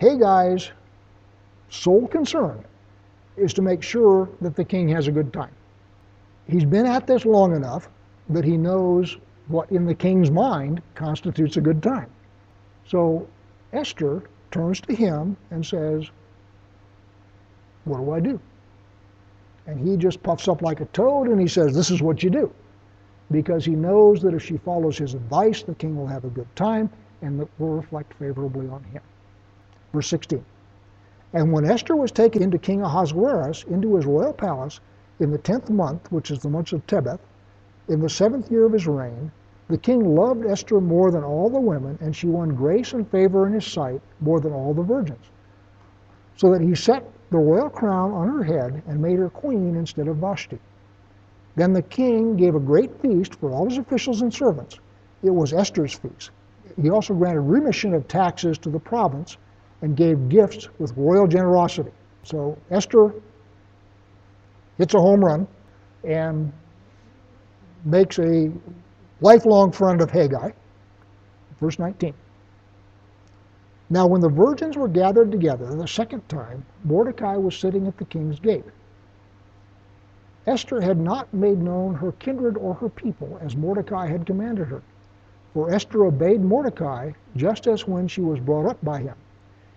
Hegai's 0.00 0.70
sole 1.68 2.06
concern 2.06 2.64
is 3.36 3.52
to 3.54 3.62
make 3.62 3.82
sure 3.82 4.28
that 4.40 4.54
the 4.54 4.64
king 4.64 4.88
has 4.88 5.08
a 5.08 5.12
good 5.12 5.32
time. 5.32 5.54
He's 6.46 6.64
been 6.64 6.86
at 6.86 7.06
this 7.06 7.24
long 7.24 7.56
enough 7.56 7.88
that 8.28 8.44
he 8.44 8.56
knows 8.56 9.16
what 9.48 9.70
in 9.70 9.84
the 9.84 9.94
king's 9.94 10.30
mind 10.30 10.82
constitutes 10.94 11.56
a 11.56 11.60
good 11.60 11.82
time. 11.82 12.10
So 12.86 13.26
Esther 13.72 14.22
turns 14.50 14.80
to 14.82 14.94
him 14.94 15.36
and 15.50 15.64
says, 15.64 16.10
What 17.84 17.98
do 17.98 18.12
I 18.12 18.20
do? 18.20 18.40
And 19.66 19.78
he 19.86 19.96
just 19.96 20.22
puffs 20.22 20.48
up 20.48 20.62
like 20.62 20.80
a 20.80 20.86
toad 20.86 21.28
and 21.28 21.40
he 21.40 21.48
says, 21.48 21.74
This 21.74 21.90
is 21.90 22.02
what 22.02 22.22
you 22.22 22.30
do. 22.30 22.52
Because 23.30 23.64
he 23.64 23.74
knows 23.74 24.20
that 24.22 24.34
if 24.34 24.42
she 24.42 24.58
follows 24.58 24.98
his 24.98 25.14
advice, 25.14 25.62
the 25.62 25.74
king 25.74 25.96
will 25.96 26.06
have 26.06 26.24
a 26.24 26.30
good 26.30 26.54
time 26.54 26.90
and 27.22 27.38
that 27.40 27.48
will 27.58 27.70
reflect 27.70 28.14
favorably 28.14 28.68
on 28.68 28.82
him. 28.84 29.02
Verse 29.92 30.08
16. 30.08 30.44
And 31.32 31.52
when 31.52 31.64
Esther 31.64 31.96
was 31.96 32.12
taken 32.12 32.42
into 32.42 32.58
King 32.58 32.82
Ahasuerus 32.82 33.64
into 33.64 33.96
his 33.96 34.04
royal 34.04 34.34
palace 34.34 34.80
in 35.18 35.30
the 35.30 35.38
tenth 35.38 35.70
month, 35.70 36.10
which 36.12 36.30
is 36.30 36.40
the 36.40 36.50
month 36.50 36.72
of 36.72 36.86
Tebeth, 36.86 37.20
in 37.88 38.00
the 38.00 38.08
seventh 38.08 38.50
year 38.50 38.64
of 38.64 38.72
his 38.72 38.86
reign, 38.86 39.30
the 39.68 39.78
king 39.78 40.14
loved 40.14 40.44
Esther 40.44 40.80
more 40.80 41.10
than 41.10 41.24
all 41.24 41.48
the 41.48 41.60
women, 41.60 41.98
and 42.00 42.14
she 42.14 42.26
won 42.26 42.54
grace 42.54 42.92
and 42.92 43.08
favor 43.08 43.46
in 43.46 43.52
his 43.52 43.64
sight 43.64 44.00
more 44.20 44.40
than 44.40 44.52
all 44.52 44.74
the 44.74 44.82
virgins. 44.82 45.24
So 46.36 46.50
that 46.52 46.60
he 46.60 46.74
set 46.74 47.04
the 47.30 47.38
royal 47.38 47.70
crown 47.70 48.12
on 48.12 48.28
her 48.28 48.42
head 48.42 48.82
and 48.86 49.00
made 49.00 49.18
her 49.18 49.30
queen 49.30 49.76
instead 49.76 50.08
of 50.08 50.16
Vashti. 50.18 50.58
Then 51.56 51.72
the 51.72 51.82
king 51.82 52.36
gave 52.36 52.54
a 52.54 52.60
great 52.60 53.00
feast 53.00 53.34
for 53.36 53.50
all 53.50 53.68
his 53.68 53.78
officials 53.78 54.22
and 54.22 54.32
servants. 54.32 54.78
It 55.22 55.30
was 55.30 55.52
Esther's 55.52 55.94
feast. 55.94 56.30
He 56.80 56.90
also 56.90 57.14
granted 57.14 57.42
remission 57.42 57.94
of 57.94 58.08
taxes 58.08 58.58
to 58.58 58.70
the 58.70 58.78
province 58.78 59.36
and 59.82 59.96
gave 59.96 60.28
gifts 60.28 60.68
with 60.78 60.96
royal 60.96 61.26
generosity. 61.26 61.92
So 62.22 62.56
Esther 62.70 63.14
hits 64.78 64.94
a 64.94 65.00
home 65.00 65.24
run 65.24 65.46
and 66.04 66.52
makes 67.84 68.18
a 68.18 68.50
lifelong 69.20 69.72
friend 69.72 70.00
of 70.00 70.10
Hegai. 70.10 70.52
Verse 71.60 71.78
19. 71.78 72.14
Now, 73.90 74.06
when 74.06 74.20
the 74.20 74.28
virgins 74.28 74.76
were 74.76 74.88
gathered 74.88 75.30
together 75.30 75.74
the 75.74 75.86
second 75.86 76.28
time, 76.28 76.64
Mordecai 76.84 77.36
was 77.36 77.56
sitting 77.56 77.86
at 77.86 77.98
the 77.98 78.04
king's 78.06 78.40
gate. 78.40 78.64
Esther 80.46 80.80
had 80.80 80.98
not 80.98 81.32
made 81.32 81.60
known 81.62 81.94
her 81.94 82.12
kindred 82.12 82.56
or 82.56 82.74
her 82.74 82.88
people 82.88 83.38
as 83.40 83.54
Mordecai 83.54 84.06
had 84.06 84.26
commanded 84.26 84.68
her. 84.68 84.82
For 85.52 85.70
Esther 85.70 86.04
obeyed 86.04 86.40
Mordecai 86.40 87.12
just 87.36 87.66
as 87.66 87.86
when 87.86 88.08
she 88.08 88.22
was 88.22 88.40
brought 88.40 88.66
up 88.66 88.82
by 88.82 89.00
him. 89.00 89.14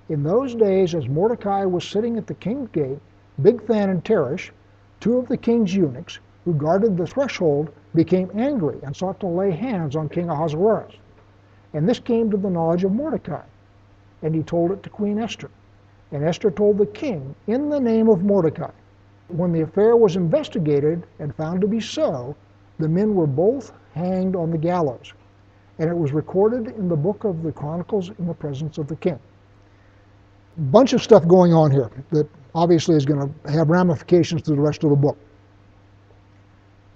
In 0.07 0.23
those 0.23 0.55
days, 0.55 0.95
as 0.95 1.09
Mordecai 1.09 1.65
was 1.65 1.83
sitting 1.83 2.17
at 2.17 2.27
the 2.27 2.33
king's 2.33 2.69
gate, 2.69 2.99
Bigthan 3.41 3.89
and 3.89 4.03
Teresh, 4.03 4.51
two 4.99 5.17
of 5.17 5.27
the 5.27 5.37
king's 5.37 5.75
eunuchs, 5.75 6.19
who 6.45 6.53
guarded 6.53 6.95
the 6.95 7.05
threshold, 7.05 7.71
became 7.95 8.29
angry 8.35 8.77
and 8.83 8.95
sought 8.95 9.19
to 9.21 9.27
lay 9.27 9.51
hands 9.51 9.95
on 9.95 10.09
King 10.09 10.29
Ahasuerus. 10.29 10.93
And 11.73 11.87
this 11.87 11.99
came 11.99 12.29
to 12.31 12.37
the 12.37 12.49
knowledge 12.49 12.83
of 12.83 12.91
Mordecai, 12.91 13.43
and 14.21 14.35
he 14.35 14.43
told 14.43 14.71
it 14.71 14.83
to 14.83 14.89
Queen 14.89 15.19
Esther. 15.19 15.49
And 16.11 16.23
Esther 16.23 16.51
told 16.51 16.77
the 16.77 16.85
king 16.85 17.35
in 17.47 17.69
the 17.69 17.79
name 17.79 18.09
of 18.09 18.23
Mordecai. 18.23 18.71
When 19.27 19.51
the 19.51 19.61
affair 19.61 19.97
was 19.97 20.15
investigated 20.15 21.05
and 21.19 21.35
found 21.35 21.61
to 21.61 21.67
be 21.67 21.79
so, 21.79 22.35
the 22.77 22.87
men 22.87 23.15
were 23.15 23.27
both 23.27 23.73
hanged 23.93 24.35
on 24.35 24.51
the 24.51 24.57
gallows. 24.57 25.13
And 25.79 25.89
it 25.89 25.97
was 25.97 26.11
recorded 26.11 26.67
in 26.67 26.87
the 26.87 26.95
book 26.95 27.23
of 27.23 27.43
the 27.43 27.51
Chronicles 27.51 28.11
in 28.19 28.27
the 28.27 28.33
presence 28.33 28.77
of 28.77 28.87
the 28.87 28.95
king 28.95 29.19
bunch 30.57 30.93
of 30.93 31.01
stuff 31.01 31.27
going 31.27 31.53
on 31.53 31.71
here 31.71 31.91
that 32.11 32.27
obviously 32.53 32.95
is 32.95 33.05
going 33.05 33.19
to 33.19 33.51
have 33.51 33.69
ramifications 33.69 34.41
to 34.43 34.51
the 34.51 34.61
rest 34.61 34.83
of 34.83 34.89
the 34.89 34.95
book. 34.95 35.17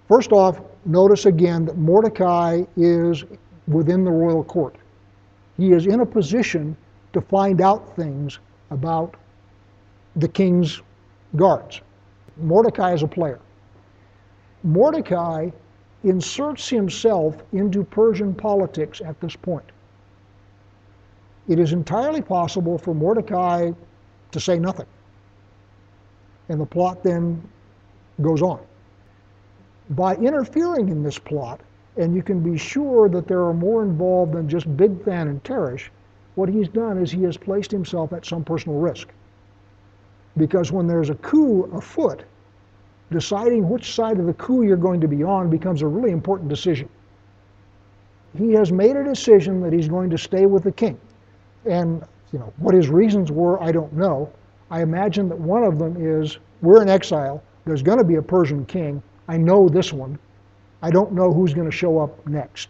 First 0.09 0.33
off, 0.33 0.59
notice 0.85 1.25
again 1.25 1.63
that 1.65 1.77
Mordecai 1.77 2.63
is 2.75 3.23
within 3.67 4.03
the 4.03 4.11
royal 4.11 4.43
court. 4.43 4.75
He 5.55 5.71
is 5.71 5.85
in 5.85 6.01
a 6.01 6.05
position 6.05 6.75
to 7.13 7.21
find 7.21 7.61
out 7.61 7.95
things 7.95 8.39
about 8.71 9.15
the 10.17 10.27
king's 10.27 10.81
guards. 11.37 11.79
Mordecai 12.35 12.93
is 12.93 13.03
a 13.03 13.07
player. 13.07 13.39
Mordecai 14.63 15.49
inserts 16.03 16.67
himself 16.67 17.37
into 17.53 17.85
Persian 17.85 18.33
politics 18.33 19.01
at 19.05 19.21
this 19.21 19.37
point 19.37 19.71
it 21.49 21.57
is 21.57 21.73
entirely 21.73 22.21
possible 22.21 22.77
for 22.77 22.93
Mordecai 22.93 23.71
to 24.31 24.39
say 24.39 24.59
nothing. 24.59 24.85
And 26.47 26.61
the 26.61 26.65
plot 26.65 27.03
then 27.03 27.43
goes 28.21 28.43
on. 28.43 28.59
By 29.89 30.15
interfering 30.15 30.89
in 30.89 31.04
this 31.04 31.17
plot, 31.17 31.62
and 31.97 32.15
you 32.15 32.21
can 32.21 32.41
be 32.41 32.58
sure 32.58 33.10
that 33.10 33.28
there 33.28 33.43
are 33.43 33.54
more 33.54 33.84
involved 33.84 34.34
than 34.34 34.47
just 34.47 34.67
Bigthan 34.78 35.30
and 35.30 35.43
Teresh, 35.43 35.89
what 36.36 36.47
he's 36.47 36.69
done 36.69 36.97
is 36.97 37.12
he 37.12 37.23
has 37.23 37.38
placed 37.38 37.71
himself 37.71 38.13
at 38.13 38.25
some 38.25 38.43
personal 38.43 38.80
risk. 38.80 39.10
Because 40.38 40.71
when 40.71 40.88
there's 40.88 41.10
a 41.10 41.15
coup 41.15 41.63
afoot, 41.73 42.23
deciding 43.12 43.67
which 43.67 43.93
side 43.93 44.19
of 44.19 44.28
the 44.28 44.34
coup 44.34 44.62
you're 44.62 44.78
going 44.78 45.02
to 45.02 45.08
be 45.08 45.23
on 45.23 45.49
becomes 45.49 45.82
a 45.82 45.88
really 45.88 46.12
important 46.12 46.49
decision. 46.49 46.88
He 48.38 48.54
has 48.54 48.71
made 48.71 48.95
a 48.95 49.04
decision 49.04 49.60
that 49.62 49.73
he's 49.73 49.88
going 49.88 50.12
to 50.12 50.17
stay 50.17 50.45
with 50.45 50.63
the 50.63 50.71
king. 50.71 50.99
And 51.65 52.04
you 52.32 52.39
know 52.39 52.54
what 52.58 52.75
his 52.75 52.89
reasons 52.89 53.32
were, 53.32 53.62
I 53.62 53.71
don't 53.71 53.91
know. 53.93 54.32
I 54.69 54.82
imagine 54.82 55.30
that 55.30 55.39
one 55.39 55.63
of 55.63 55.80
them 55.80 55.97
is 55.99 56.38
we're 56.62 56.82
in 56.82 56.89
exile. 56.89 57.43
There's 57.65 57.82
going 57.82 57.97
to 57.97 58.04
be 58.04 58.15
a 58.15 58.21
Persian 58.21 58.65
king. 58.65 59.02
I 59.29 59.37
know 59.37 59.69
this 59.69 59.93
one. 59.93 60.17
I 60.81 60.89
don't 60.89 61.13
know 61.13 61.31
who's 61.31 61.53
going 61.53 61.69
to 61.69 61.75
show 61.75 61.99
up 61.99 62.25
next. 62.27 62.69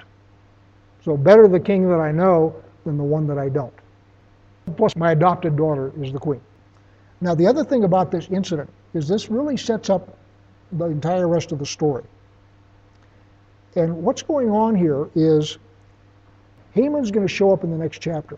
So 1.05 1.15
better 1.15 1.47
the 1.47 1.59
king 1.59 1.87
that 1.87 2.01
I 2.01 2.11
know 2.11 2.53
than 2.85 2.97
the 2.97 3.03
one 3.03 3.25
that 3.27 3.37
I 3.37 3.47
don't. 3.47 3.73
Plus, 4.75 4.93
my 4.97 5.13
adopted 5.13 5.55
daughter 5.55 5.93
is 6.01 6.11
the 6.11 6.19
queen. 6.19 6.41
Now, 7.21 7.33
the 7.33 7.47
other 7.47 7.63
thing 7.63 7.85
about 7.85 8.11
this 8.11 8.27
incident 8.29 8.69
is 8.93 9.07
this 9.07 9.29
really 9.29 9.55
sets 9.55 9.89
up 9.89 10.17
the 10.73 10.85
entire 10.85 11.29
rest 11.29 11.53
of 11.53 11.59
the 11.59 11.65
story. 11.65 12.03
And 13.77 14.03
what's 14.03 14.21
going 14.21 14.51
on 14.51 14.75
here 14.75 15.09
is 15.15 15.57
Haman's 16.73 17.09
going 17.09 17.25
to 17.25 17.33
show 17.33 17.53
up 17.53 17.63
in 17.63 17.71
the 17.71 17.77
next 17.77 17.99
chapter. 17.99 18.37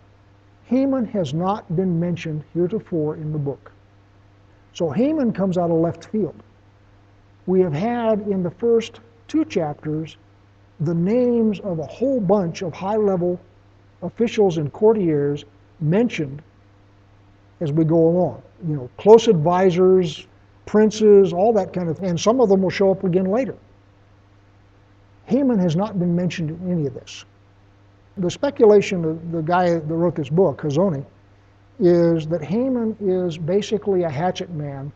Haman 0.65 1.05
has 1.05 1.33
not 1.33 1.75
been 1.75 1.99
mentioned 1.99 2.43
heretofore 2.53 3.15
in 3.15 3.31
the 3.31 3.39
book. 3.39 3.71
So 4.73 4.91
Haman 4.91 5.33
comes 5.33 5.57
out 5.57 5.71
of 5.71 5.77
left 5.77 6.05
field. 6.05 6.35
We 7.45 7.61
have 7.61 7.73
had 7.73 8.21
in 8.21 8.43
the 8.43 8.51
first 8.51 8.99
two 9.27 9.45
chapters 9.45 10.17
the 10.79 10.93
names 10.93 11.59
of 11.59 11.79
a 11.79 11.85
whole 11.85 12.19
bunch 12.19 12.61
of 12.61 12.73
high 12.73 12.97
level 12.97 13.39
officials 14.01 14.57
and 14.57 14.71
courtiers 14.73 15.45
mentioned 15.79 16.41
as 17.59 17.71
we 17.71 17.83
go 17.83 18.07
along. 18.07 18.41
You 18.67 18.75
know, 18.75 18.89
close 18.97 19.27
advisors, 19.27 20.25
princes, 20.65 21.33
all 21.33 21.53
that 21.53 21.73
kind 21.73 21.89
of 21.89 21.97
thing. 21.97 22.09
And 22.09 22.19
some 22.19 22.41
of 22.41 22.49
them 22.49 22.61
will 22.61 22.69
show 22.69 22.91
up 22.91 23.03
again 23.03 23.25
later. 23.25 23.55
Haman 25.25 25.59
has 25.59 25.75
not 25.75 25.99
been 25.99 26.15
mentioned 26.15 26.49
in 26.49 26.71
any 26.71 26.87
of 26.87 26.93
this 26.93 27.25
the 28.17 28.29
speculation 28.29 29.05
of 29.05 29.31
the 29.31 29.41
guy 29.41 29.69
that 29.69 29.83
wrote 29.83 30.15
this 30.15 30.29
book, 30.29 30.61
Hazony, 30.61 31.05
is 31.79 32.27
that 32.27 32.43
Haman 32.43 32.95
is 32.99 33.37
basically 33.37 34.03
a 34.03 34.09
hatchet 34.09 34.49
man 34.51 34.91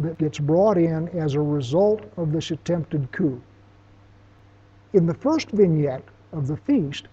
that 0.00 0.18
gets 0.18 0.38
brought 0.38 0.78
in 0.78 1.08
as 1.10 1.34
a 1.34 1.40
result 1.40 2.02
of 2.16 2.32
this 2.32 2.50
attempted 2.50 3.10
coup. 3.12 3.40
In 4.92 5.06
the 5.06 5.14
first 5.14 5.50
vignette 5.50 6.04
of 6.32 6.46
the 6.46 6.56
feast, 6.56 7.08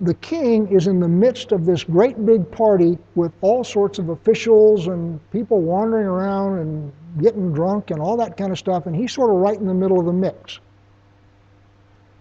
the 0.00 0.14
king 0.14 0.68
is 0.68 0.86
in 0.86 1.00
the 1.00 1.08
midst 1.08 1.52
of 1.52 1.64
this 1.64 1.84
great 1.84 2.26
big 2.26 2.50
party 2.50 2.98
with 3.14 3.32
all 3.40 3.64
sorts 3.64 3.98
of 3.98 4.08
officials 4.10 4.88
and 4.88 5.18
people 5.30 5.60
wandering 5.60 6.06
around 6.06 6.58
and 6.58 6.92
getting 7.18 7.52
drunk 7.52 7.90
and 7.90 8.00
all 8.00 8.16
that 8.16 8.36
kind 8.36 8.50
of 8.50 8.58
stuff, 8.58 8.86
and 8.86 8.94
he's 8.94 9.12
sort 9.12 9.30
of 9.30 9.36
right 9.36 9.58
in 9.58 9.66
the 9.66 9.74
middle 9.74 9.98
of 9.98 10.06
the 10.06 10.12
mix. 10.12 10.58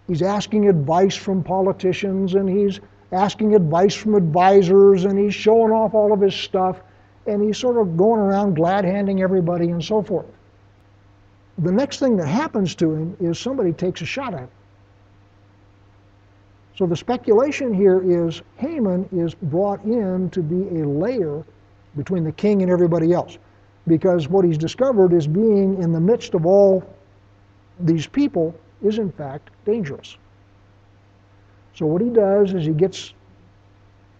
He's 0.07 0.21
asking 0.21 0.69
advice 0.69 1.15
from 1.15 1.43
politicians 1.43 2.35
and 2.35 2.47
he's 2.47 2.79
asking 3.11 3.55
advice 3.55 3.93
from 3.93 4.15
advisors 4.15 5.05
and 5.05 5.17
he's 5.17 5.33
showing 5.33 5.71
off 5.71 5.93
all 5.93 6.13
of 6.13 6.21
his 6.21 6.35
stuff 6.35 6.81
and 7.25 7.41
he's 7.41 7.57
sort 7.57 7.77
of 7.77 7.95
going 7.97 8.19
around 8.19 8.55
glad 8.55 8.85
handing 8.85 9.21
everybody 9.21 9.69
and 9.69 9.83
so 9.83 10.01
forth. 10.01 10.25
The 11.59 11.71
next 11.71 11.99
thing 11.99 12.17
that 12.17 12.27
happens 12.27 12.75
to 12.75 12.93
him 12.93 13.17
is 13.19 13.39
somebody 13.39 13.73
takes 13.73 14.01
a 14.01 14.05
shot 14.05 14.33
at 14.33 14.41
him. 14.41 14.49
So 16.75 16.87
the 16.87 16.95
speculation 16.95 17.73
here 17.73 18.01
is 18.01 18.41
Haman 18.57 19.07
is 19.11 19.35
brought 19.35 19.83
in 19.83 20.29
to 20.31 20.41
be 20.41 20.81
a 20.81 20.87
layer 20.87 21.43
between 21.95 22.23
the 22.23 22.31
king 22.31 22.63
and 22.63 22.71
everybody 22.71 23.13
else. 23.13 23.37
Because 23.85 24.27
what 24.27 24.43
he's 24.43 24.57
discovered 24.57 25.13
is 25.13 25.27
being 25.27 25.81
in 25.81 25.91
the 25.91 25.99
midst 25.99 26.33
of 26.33 26.45
all 26.45 26.83
these 27.79 28.07
people 28.07 28.55
is 28.81 28.97
in 28.97 29.11
fact 29.11 29.49
dangerous. 29.65 30.17
So 31.75 31.85
what 31.85 32.01
he 32.01 32.09
does 32.09 32.53
is 32.53 32.65
he 32.65 32.71
gets 32.71 33.13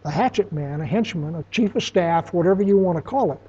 a 0.05 0.11
hatchet 0.11 0.51
man, 0.51 0.81
a 0.81 0.85
henchman, 0.85 1.35
a 1.35 1.43
chief 1.51 1.75
of 1.75 1.83
staff, 1.83 2.33
whatever 2.33 2.61
you 2.61 2.77
want 2.77 2.97
to 2.97 3.01
call 3.01 3.31
it, 3.31 3.39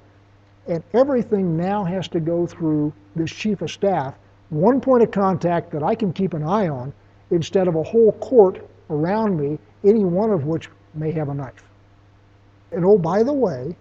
and 0.67 0.83
everything 0.93 1.57
now 1.57 1.83
has 1.83 2.07
to 2.07 2.19
go 2.19 2.47
through 2.47 2.93
this 3.15 3.31
chief 3.31 3.61
of 3.61 3.69
staff, 3.69 4.15
one 4.49 4.79
point 4.79 5.03
of 5.03 5.11
contact 5.11 5.71
that 5.71 5.83
I 5.83 5.95
can 5.95 6.13
keep 6.13 6.33
an 6.33 6.43
eye 6.43 6.69
on 6.69 6.93
instead 7.31 7.67
of 7.67 7.75
a 7.75 7.83
whole 7.83 8.13
court 8.13 8.67
around 8.89 9.39
me, 9.39 9.59
any 9.83 10.05
one 10.05 10.31
of 10.31 10.45
which 10.45 10.69
may 10.93 11.11
have 11.11 11.29
a 11.29 11.33
knife. 11.33 11.63
And 12.71 12.85
oh, 12.85 12.97
by 12.97 13.23
the 13.23 13.33
way, 13.33 13.75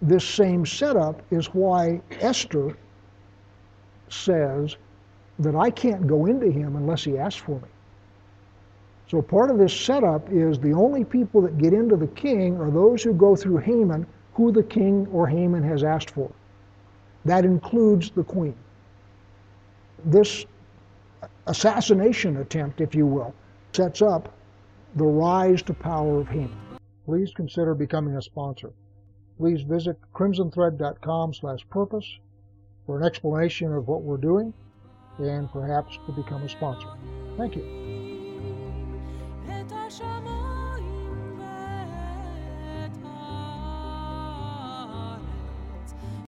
this 0.00 0.24
same 0.24 0.66
setup 0.66 1.22
is 1.30 1.46
why 1.46 2.00
Esther 2.20 2.76
says 4.08 4.76
that 5.38 5.54
I 5.54 5.70
can't 5.70 6.06
go 6.06 6.26
into 6.26 6.50
him 6.50 6.76
unless 6.76 7.04
he 7.04 7.18
asks 7.18 7.40
for 7.40 7.60
me. 7.60 7.68
So 9.12 9.20
part 9.20 9.50
of 9.50 9.58
this 9.58 9.78
setup 9.78 10.32
is 10.32 10.58
the 10.58 10.72
only 10.72 11.04
people 11.04 11.42
that 11.42 11.58
get 11.58 11.74
into 11.74 11.96
the 11.96 12.06
king 12.06 12.58
are 12.58 12.70
those 12.70 13.02
who 13.02 13.12
go 13.12 13.36
through 13.36 13.58
Haman, 13.58 14.06
who 14.32 14.50
the 14.50 14.62
king 14.62 15.06
or 15.12 15.26
Haman 15.26 15.62
has 15.64 15.84
asked 15.84 16.08
for. 16.08 16.32
That 17.26 17.44
includes 17.44 18.10
the 18.10 18.24
queen. 18.24 18.54
This 20.02 20.46
assassination 21.46 22.38
attempt, 22.38 22.80
if 22.80 22.94
you 22.94 23.04
will, 23.06 23.34
sets 23.74 24.00
up 24.00 24.32
the 24.96 25.04
rise 25.04 25.60
to 25.64 25.74
power 25.74 26.20
of 26.20 26.28
Haman. 26.28 26.56
Please 27.04 27.34
consider 27.34 27.74
becoming 27.74 28.16
a 28.16 28.22
sponsor. 28.22 28.72
Please 29.36 29.60
visit 29.60 29.98
crimsonthread.com 30.14 31.34
slash 31.34 31.68
purpose 31.68 32.18
for 32.86 32.98
an 32.98 33.04
explanation 33.04 33.74
of 33.74 33.88
what 33.88 34.00
we're 34.00 34.16
doing 34.16 34.54
and 35.18 35.52
perhaps 35.52 35.98
to 36.06 36.12
become 36.12 36.42
a 36.44 36.48
sponsor. 36.48 36.88
Thank 37.36 37.56
you. 37.56 37.81